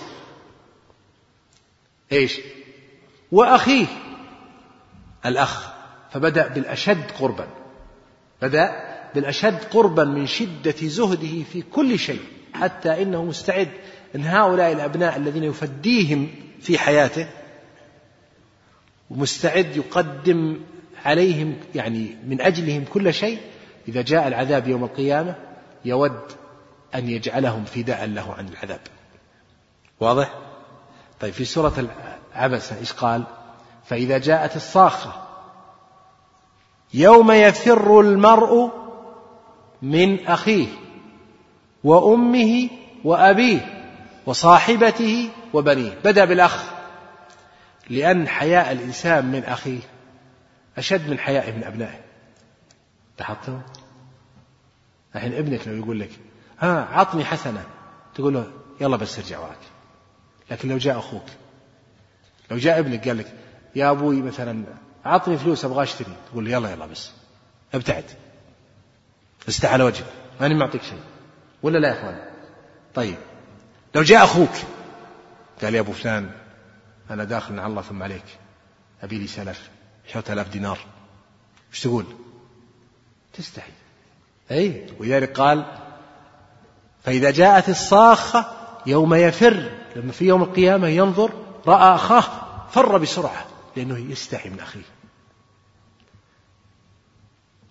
[2.11, 2.39] إيش؟
[3.31, 3.85] وأخيه
[5.25, 5.69] الأخ.
[6.11, 7.47] فبدأ بالأشد قربا.
[8.41, 12.21] بدأ بالأشد قربا من شدة زهده في كل شيء
[12.53, 13.69] حتى إنه مستعد
[14.15, 16.29] أن هؤلاء الأبناء الذين يفديهم
[16.61, 17.27] في حياته
[19.09, 20.61] ومستعد يقدم
[21.05, 23.39] عليهم يعني من أجلهم كل شيء
[23.87, 25.35] إذا جاء العذاب يوم القيامة
[25.85, 26.21] يود
[26.95, 28.79] أن يجعلهم فداء له عن العذاب
[29.99, 30.33] واضح؟
[31.19, 31.87] طيب في سورة
[32.35, 33.23] العبسة إيش قال؟
[33.85, 35.13] فإذا جاءت الصاخة
[36.93, 38.71] يوم يفر المرء
[39.81, 40.67] من أخيه
[41.83, 42.69] وأمه
[43.03, 43.76] وأبيه
[44.27, 45.93] وصاحبته وبنيه.
[46.03, 46.63] بدأ بالأخ.
[47.89, 49.79] لأن حياء الإنسان من أخيه
[50.77, 51.99] أشد من حيائه من أبنائه.
[53.19, 53.61] لاحظتم؟
[55.15, 56.09] الحين ابنك لو يقول لك
[56.59, 57.63] ها عطني حسنة.
[58.15, 58.51] تقول له
[58.81, 59.57] يلا بس ارجع وراك.
[60.51, 61.25] لكن لو جاء أخوك
[62.51, 63.33] لو جاء ابنك قال لك
[63.75, 64.63] يا أبوي مثلا
[65.05, 66.15] عطني فلوس أبغى أشتري.
[66.31, 67.11] تقول له يلا يلا بس
[67.73, 68.05] ابتعد.
[69.49, 70.05] استح على وجهك
[70.41, 71.01] ماني معطيك شيء.
[71.63, 72.19] ولا لا يا إخوان؟
[72.95, 73.17] طيب.
[73.97, 74.49] لو جاء أخوك
[75.61, 76.29] قال يا أبو فلان
[77.09, 78.25] أنا داخل على الله ثم عليك.
[79.03, 79.69] أبي لي سلف
[80.09, 80.79] عشرة آلاف دينار.
[81.73, 82.05] إيش تقول؟
[83.33, 83.71] تستحي.
[84.51, 85.65] أي ولذلك قال
[87.03, 88.45] فإذا جاءت الصاخة
[88.85, 91.31] يوم يفر لما في يوم القيامة ينظر
[91.67, 92.23] رأى أخاه
[92.69, 93.45] فر بسرعة
[93.75, 94.85] لأنه يستحي من أخيه.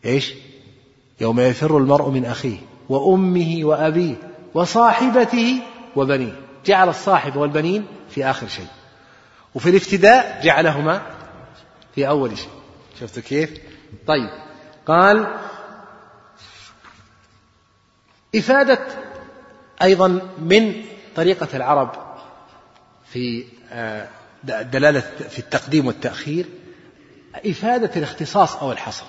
[0.04, 0.34] إيش؟
[1.20, 2.58] يوم يفر المرء من أخيه
[2.88, 4.16] وأمه وأبيه
[4.54, 5.62] وصاحبته
[5.96, 6.40] وبنيه.
[6.66, 8.66] جعل الصاحب والبنين في آخر شيء.
[9.54, 11.02] وفي الافتداء جعلهما
[11.94, 12.50] في أول شيء.
[13.00, 13.50] شفتوا كيف؟
[14.06, 14.30] طيب.
[14.86, 15.36] قال
[18.36, 18.86] إفادة
[19.82, 20.84] أيضا من
[21.16, 21.90] طريقة العرب
[23.12, 24.08] في آه،
[24.44, 26.46] دلالة في التقديم والتأخير
[27.46, 29.04] إفادة الاختصاص أو الحصر.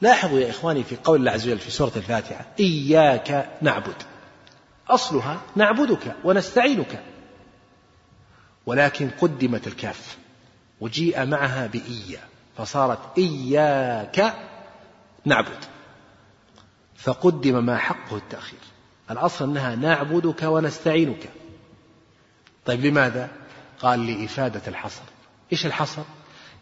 [0.00, 4.02] لاحظوا يا إخواني في قول الله عز وجل في سورة الفاتحة إياك نعبد.
[4.88, 7.02] أصلها نعبدك ونستعينك.
[8.66, 10.18] ولكن قدمت الكاف
[10.80, 12.20] وجيء معها بإيا
[12.56, 14.34] فصارت إياك
[15.24, 15.64] نعبد.
[16.96, 18.60] فقدم ما حقه التأخير.
[19.10, 21.28] الأصل أنها نعبدك ونستعينك.
[22.66, 23.30] طيب لماذا؟
[23.78, 25.02] قال لإفادة الحصر.
[25.52, 26.02] إيش الحصر؟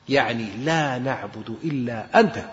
[0.09, 2.45] يعني لا نعبد إلا أنت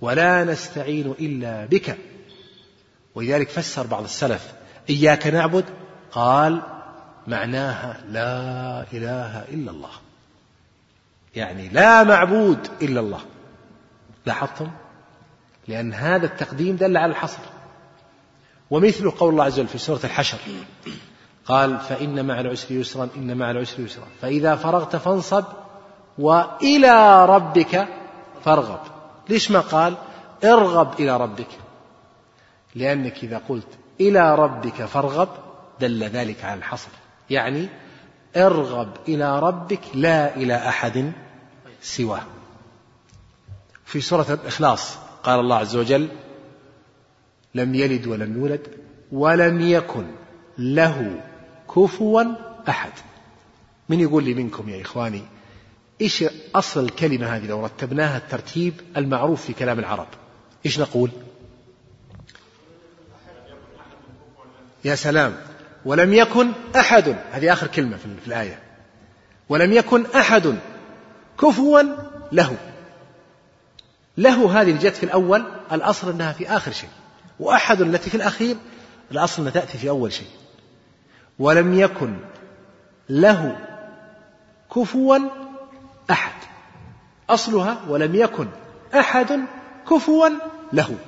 [0.00, 1.98] ولا نستعين إلا بك.
[3.14, 4.52] ولذلك فسر بعض السلف
[4.90, 5.64] إياك نعبد؟
[6.12, 6.62] قال
[7.26, 9.90] معناها لا إله إلا الله.
[11.36, 13.20] يعني لا معبود إلا الله.
[14.26, 14.70] لاحظتم؟
[15.68, 17.42] لأن هذا التقديم دل على الحصر.
[18.70, 20.38] ومثل قول الله عز وجل في سورة الحشر
[21.46, 24.06] قال فإن مع العسر يسرا إن مع العسر يسرا.
[24.22, 25.44] فإذا فرغت فانصب
[26.18, 27.88] وإلى ربك
[28.44, 28.80] فارغب.
[29.28, 29.94] ليش ما قال؟
[30.44, 31.48] ارغب إلى ربك.
[32.74, 33.66] لأنك إذا قلت
[34.00, 35.28] إلى ربك فارغب
[35.80, 36.88] دل ذلك على الحصر.
[37.30, 37.68] يعني
[38.36, 41.12] ارغب إلى ربك لا إلى أحد
[41.82, 42.22] سواه.
[43.84, 46.08] في سورة الإخلاص قال الله عز وجل
[47.54, 48.68] لم يلد ولم يولد
[49.12, 50.06] ولم يكن
[50.58, 51.20] له
[51.74, 52.24] كفوا
[52.68, 52.92] أحد.
[53.88, 55.22] من يقول لي منكم يا إخواني
[56.00, 60.06] إيش أصل الكلمة هذه لو رتبناها الترتيب المعروف في كلام العرب؟
[60.66, 61.10] إيش نقول؟
[64.84, 65.36] يا سلام.
[65.84, 68.58] ولم يكن أحد هذه آخر كلمة في الآية.
[69.48, 70.58] ولم يكن أحد
[71.40, 71.82] كفوا
[72.32, 72.56] له.
[74.18, 76.90] له هذه اللي جت في الأول الأصل أنها في آخر شيء.
[77.40, 78.56] وأحد التي في الأخير
[79.10, 80.30] الأصل أنها تأتي في أول شيء.
[81.38, 82.16] ولم يكن
[83.08, 83.58] له
[84.74, 85.18] كفوا
[86.10, 86.32] أحد.
[87.30, 88.48] أصلها ولم يكن
[88.94, 89.40] أحد
[89.90, 90.28] كفوا
[90.72, 90.98] له.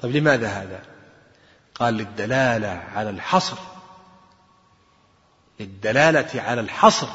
[0.00, 0.91] طيب لماذا هذا؟
[1.82, 3.56] قال للدلالة على الحصر.
[5.60, 7.08] للدلالة على الحصر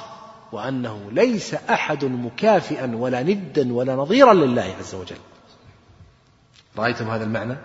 [0.51, 5.18] وأنه ليس أحد مكافئا ولا ندا ولا نظيرا لله عز وجل.
[6.78, 7.57] رأيتم هذا المعنى؟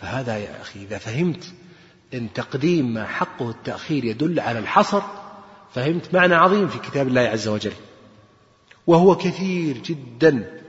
[0.00, 1.52] فهذا يا أخي إذا فهمت
[2.14, 5.02] أن تقديم ما حقه التأخير يدل على الحصر
[5.74, 7.72] فهمت معنى عظيم في كتاب الله عز وجل.
[8.86, 10.60] وهو كثير جدا.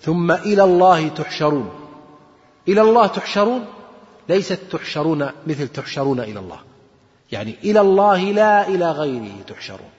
[0.00, 1.70] ثم إلى الله تحشرون.
[2.68, 3.64] إلى الله تحشرون؟
[4.28, 6.58] ليست تحشرون مثل تحشرون إلى الله.
[7.32, 9.90] يعني إلى الله لا إلى غيره تحشرون.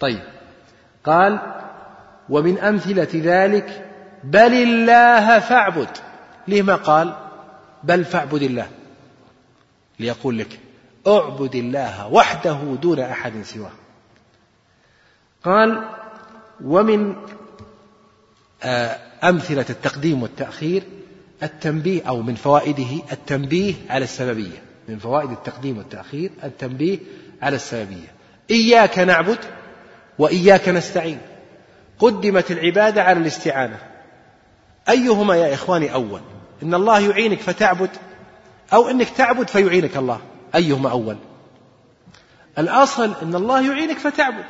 [0.00, 0.22] طيب.
[1.04, 1.38] قال
[2.28, 3.90] ومن أمثلة ذلك
[4.24, 5.88] بل الله فاعبد.
[6.48, 7.14] ليه ما قال؟
[7.84, 8.68] بل فاعبد الله.
[9.98, 10.60] ليقول لك
[11.06, 13.72] اعبد الله وحده دون أحد سواه.
[15.44, 15.88] قال
[16.64, 17.16] ومن
[18.62, 20.82] آه، أمثلة التقديم والتأخير
[21.42, 24.62] التنبيه أو من فوائده التنبيه على السببية.
[24.88, 26.98] من فوائد التقديم والتأخير التنبيه
[27.42, 28.12] على السببية.
[28.50, 29.38] إياك نعبد
[30.18, 31.18] وإياك نستعين.
[31.98, 33.78] قدمت العبادة على الاستعانة.
[34.88, 36.20] أيهما يا إخواني أول؟
[36.62, 37.90] إن الله يعينك فتعبد
[38.72, 40.20] أو إنك تعبد فيعينك الله.
[40.54, 41.16] أيهما أول؟
[42.58, 44.44] الأصل إن الله يعينك فتعبد.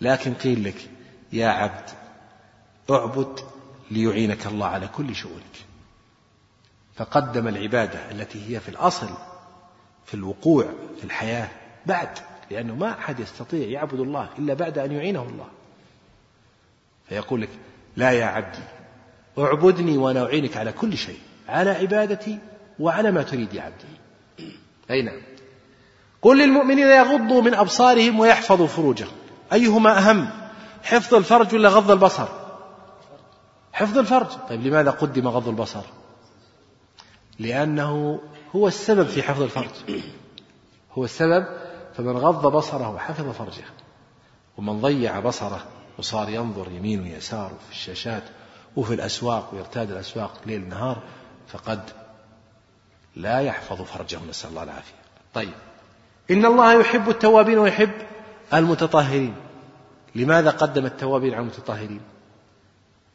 [0.00, 0.88] لكن قيل لك
[1.32, 1.90] يا عبد
[2.90, 3.40] اعبد
[3.90, 5.67] ليعينك الله على كل شؤونك.
[6.98, 9.08] فقدم العبادة التي هي في الأصل
[10.06, 10.64] في الوقوع
[10.98, 11.48] في الحياة
[11.86, 12.08] بعد
[12.50, 15.46] لأنه ما أحد يستطيع يعبد الله إلا بعد أن يعينه الله.
[17.08, 17.48] فيقول لك
[17.96, 18.62] لا يا عبدي
[19.38, 21.18] اعبدني وأنا أعينك على كل شيء
[21.48, 22.38] على عبادتي
[22.80, 23.84] وعلى ما تريد يا عبدي.
[24.90, 25.20] أي نعم.
[26.22, 29.16] قل للمؤمنين يغضوا من أبصارهم ويحفظوا فروجهم.
[29.52, 30.30] أيهما أهم
[30.82, 32.28] حفظ الفرج ولا غض البصر؟
[33.72, 34.26] حفظ الفرج.
[34.48, 35.82] طيب لماذا قدم غض البصر؟
[37.38, 38.20] لأنه
[38.56, 39.70] هو السبب في حفظ الفرج.
[40.92, 41.46] هو السبب
[41.96, 43.64] فمن غض بصره حفظ فرجه
[44.56, 45.64] ومن ضيع بصره
[45.98, 48.22] وصار ينظر يمين ويسار في الشاشات
[48.76, 51.02] وفي الأسواق ويرتاد الأسواق ليل نهار
[51.48, 51.80] فقد
[53.16, 54.94] لا يحفظ فرجه نسأل الله العافية.
[55.34, 55.54] طيب
[56.30, 57.92] إن الله يحب التوابين ويحب
[58.54, 59.34] المتطهرين.
[60.14, 62.00] لماذا قدم التوابين على المتطهرين؟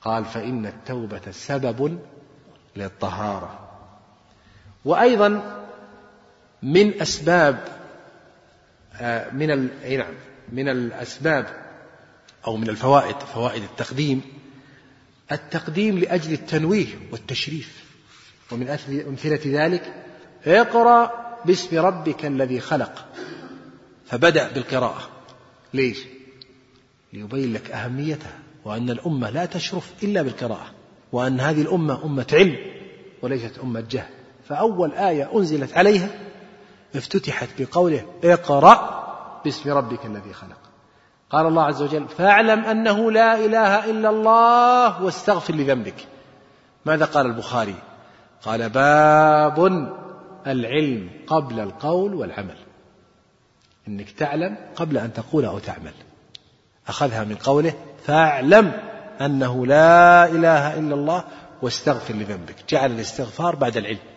[0.02, 2.00] قال فإن التوبة سبب
[2.76, 3.60] للطهارة.
[4.86, 5.60] وأيضا
[6.64, 7.68] من أسباب
[8.96, 10.14] آه، من نعم
[10.52, 11.64] من الأسباب
[12.48, 14.22] أو من الفوائد فوائد التقديم
[15.32, 17.84] التقديم لأجل التنويه والتشريف.
[18.52, 18.68] ومن
[19.08, 19.94] أمثلة ذلك
[20.46, 21.12] اقرأ
[21.46, 23.06] باسم ربك الذي خلق.
[24.06, 25.10] فبدأ بالقراءة.
[25.74, 26.00] ليش؟
[27.14, 30.72] ليبين لك أهميتها وأن الأمة لا تشرف إلا بالقراءة
[31.12, 32.58] وأن هذه الأمة أمة علم
[33.22, 34.23] وليست أمة جهل.
[34.50, 36.10] فأول آية أنزلت عليها
[36.96, 39.04] افتتحت بقوله اقرأ
[39.46, 40.58] باسم ربك الذي خلق.
[41.30, 46.08] قال الله عز وجل فاعلم أنه لا إله إلا الله واستغفر لذنبك.
[46.86, 47.76] ماذا قال البخاري؟
[48.44, 49.90] قال باب
[50.48, 52.58] العلم قبل القول والعمل.
[53.88, 55.94] إنك تعلم قبل أن تقول أو تعمل.
[56.88, 57.74] أخذها من قوله
[58.06, 58.72] فاعلم
[59.22, 61.24] أنه لا إله إلا الله
[61.62, 62.56] واستغفر لذنبك.
[62.70, 64.13] جعل الاستغفار بعد العلم.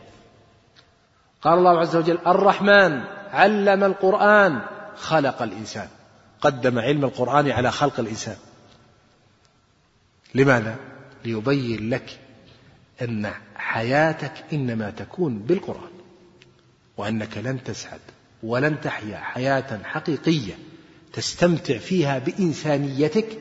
[1.47, 3.01] قال الله عز وجل الرحمن
[3.33, 4.61] علم القرآن
[4.97, 5.89] خلق الإنسان.
[6.41, 8.37] قدم علم القرآن على خلق الإنسان.
[10.35, 10.77] لماذا؟
[11.25, 12.19] ليبين لك
[13.03, 15.91] أن حياتك إنما تكون بالقرآن
[16.97, 18.01] وأنك لن تسعد
[18.43, 19.17] ولن تحيا.
[19.17, 20.55] حياة حقيقية
[21.13, 23.39] تستمتع فيها بإنسانيتك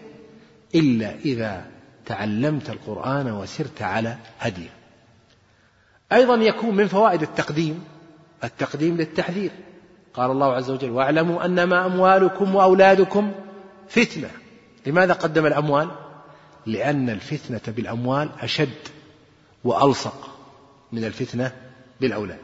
[0.75, 1.65] إلا إذا
[2.05, 4.69] تعلمت القرآن وسرت على هديه.
[6.11, 7.94] أيضا يكون من فوائد التقديم
[8.45, 9.51] التقديم للتحذير.
[10.13, 13.31] قال الله عز وجل واعلموا أنما أموالكم وأولادكم
[13.89, 14.29] فتنة.
[14.85, 15.89] لماذا قدم الأموال؟
[16.65, 18.87] لأن الفتنة بالأموال أشد
[19.63, 20.29] وألصق
[20.91, 21.51] من الفتنة
[22.01, 22.39] بالأولاد.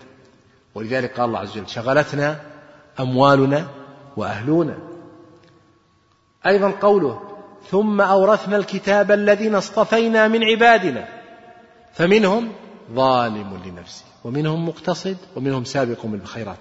[0.76, 2.42] ولذلك قال الله عز وجل شغلتنا
[3.00, 3.68] أموالنا
[4.18, 4.78] وأهلنا
[6.46, 7.22] أيضا قوله
[7.70, 11.08] ثم أورثنا الكتاب الذين اصطفينا من عبادنا.
[11.94, 12.52] فمنهم
[12.96, 14.04] ظالم لنفسه.
[14.24, 16.58] ومنهم مقتصد ومنهم سابق بالخيرات.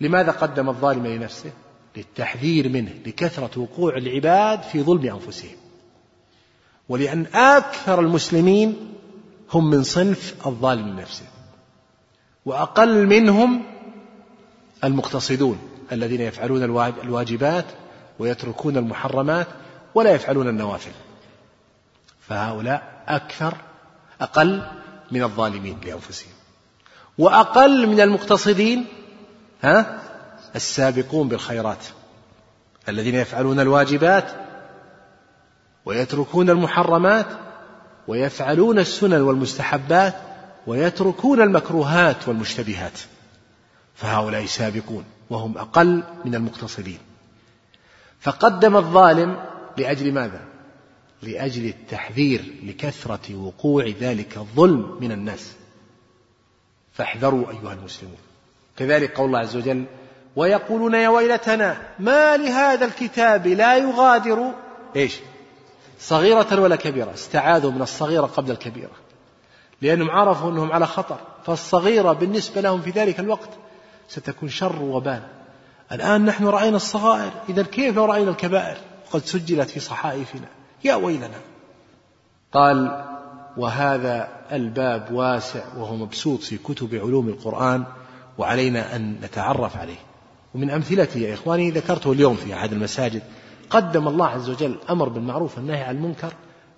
[0.00, 1.50] لماذا قدم الظالم لنفسه؟
[1.96, 5.56] للتحذير منه لكثرة وقوع العباد في ظلم أنفسهم.
[6.88, 8.94] ولأن أكثر المسلمين
[9.52, 11.24] هم من صنف الظالم لنفسه.
[12.44, 13.62] وأقل منهم
[14.84, 15.58] المقتصدون
[15.92, 16.62] الذين يفعلون
[17.04, 17.64] الواجبات
[18.18, 19.46] ويتركون المحرمات
[19.94, 20.92] ولا يفعلون النوافل.
[22.28, 23.54] فهؤلاء أكثر
[24.20, 24.62] أقل
[25.10, 26.32] من الظالمين لأنفسهم.
[27.18, 28.86] وأقل من المقتصدين
[29.62, 30.02] ها
[30.56, 31.84] السابقون بالخيرات
[32.88, 34.30] الذين يفعلون الواجبات
[35.84, 37.26] ويتركون المحرمات
[38.08, 40.14] ويفعلون السنن والمستحبات
[40.66, 42.98] ويتركون المكروهات والمشتبهات.
[43.94, 46.98] فهؤلاء سابقون وهم أقل من المقتصدين.
[48.20, 49.36] فقدم الظالم
[49.76, 50.57] لأجل ماذا؟
[51.22, 55.52] لأجل التحذير لكثرة وقوع ذلك الظلم من الناس.
[56.92, 58.18] فاحذروا أيها المسلمون.
[58.76, 59.84] كذلك قول الله عز وجل
[60.36, 64.52] ويقولون يا ويلتنا ما لهذا الكتاب لا يغادر.
[64.96, 65.16] إيش؟
[66.00, 68.90] صغيرة ولا كبيرة؟ استعاذوا من الصغيرة قبل الكبيرة.
[69.82, 73.50] لأنهم عرفوا أنهم على خطر فالصغيرة بالنسبة لهم في ذلك الوقت
[74.08, 75.22] ستكون شر وبال.
[75.92, 80.48] الآن نحن رأينا الصغائر إذا كيف لو رأينا الكبائر؟ وقد سجلت في صحائفنا.
[80.84, 81.40] يا ويلنا.
[82.52, 83.04] قال
[83.56, 87.84] وهذا الباب واسع وهو مبسوط في كتب علوم القرآن
[88.38, 89.98] وعلينا أن نتعرف عليه.
[90.54, 93.22] ومن أمثلته يا إخواني ذكرته اليوم في أحد المساجد.
[93.70, 96.32] قدم الله عز وجل أمر بالمعروف والنهي عن المنكر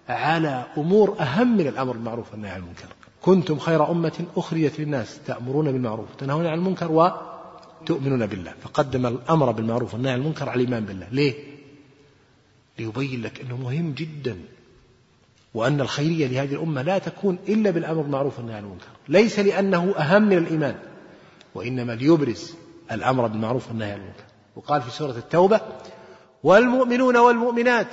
[0.08, 2.88] على أمور أهم من الأمر بالمعروف والنهي عن المنكر.
[3.22, 8.52] كنتم خير أمة أخرجت للناس تأمرون بالمعروف وتنهون عن المنكر وتؤمنون بالله.
[8.62, 11.06] فقدم الأمر بالمعروف والنهي عن المنكر على الإيمان بالله.
[11.12, 11.59] ليه؟
[12.80, 14.38] ليبين لك أنه مهم جدا
[15.54, 18.86] وأن الخيرية لهذه الأمة لا تكون إلا بالأمر بالمعروف والنهي عن المنكر.
[19.08, 20.78] ليس لأنه أهم من الإيمان
[21.54, 22.54] وإنما ليبرز
[22.92, 24.24] الأمر بالمعروف والنهي عن المنكر.
[24.56, 25.60] وقال في سورة التوبة
[26.42, 27.86] والمؤمنون والمؤمنات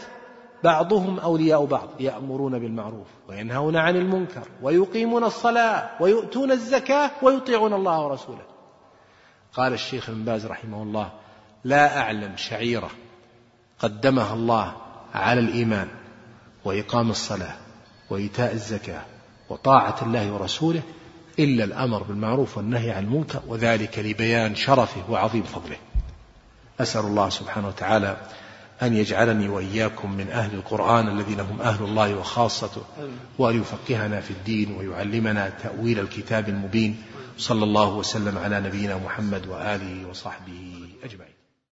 [0.63, 8.45] بعضهم أولياء بعض يأمرون بالمعروف وينهون عن المنكر ويقيمون الصلاة ويؤتون الزكاة ويطيعون الله ورسوله.
[9.53, 11.11] قال الشيخ ابن باز رحمه الله
[11.63, 12.89] لا أعلم شعيرة
[13.79, 14.75] قدمها الله
[15.13, 15.87] على الإيمان
[16.65, 17.55] وإقام الصلاة
[18.09, 19.01] وإيتاء الزكاة
[19.49, 20.81] وطاعة الله ورسوله
[21.39, 25.77] إلا الأمر بالمعروف والنهي عن المنكر وذلك لبيان شرفه وعظيم فضله.
[26.79, 28.17] أسأل الله سبحانه وتعالى
[28.81, 32.81] أن يجعلني وإياكم من أهل القرآن الذين هم أهل الله وخاصته
[33.39, 37.03] وأن يفقهنا في الدين ويعلمنا تأويل الكتاب المبين
[37.37, 41.36] صلى الله وسلم على نبينا محمد وآله وصحبه أجمعين.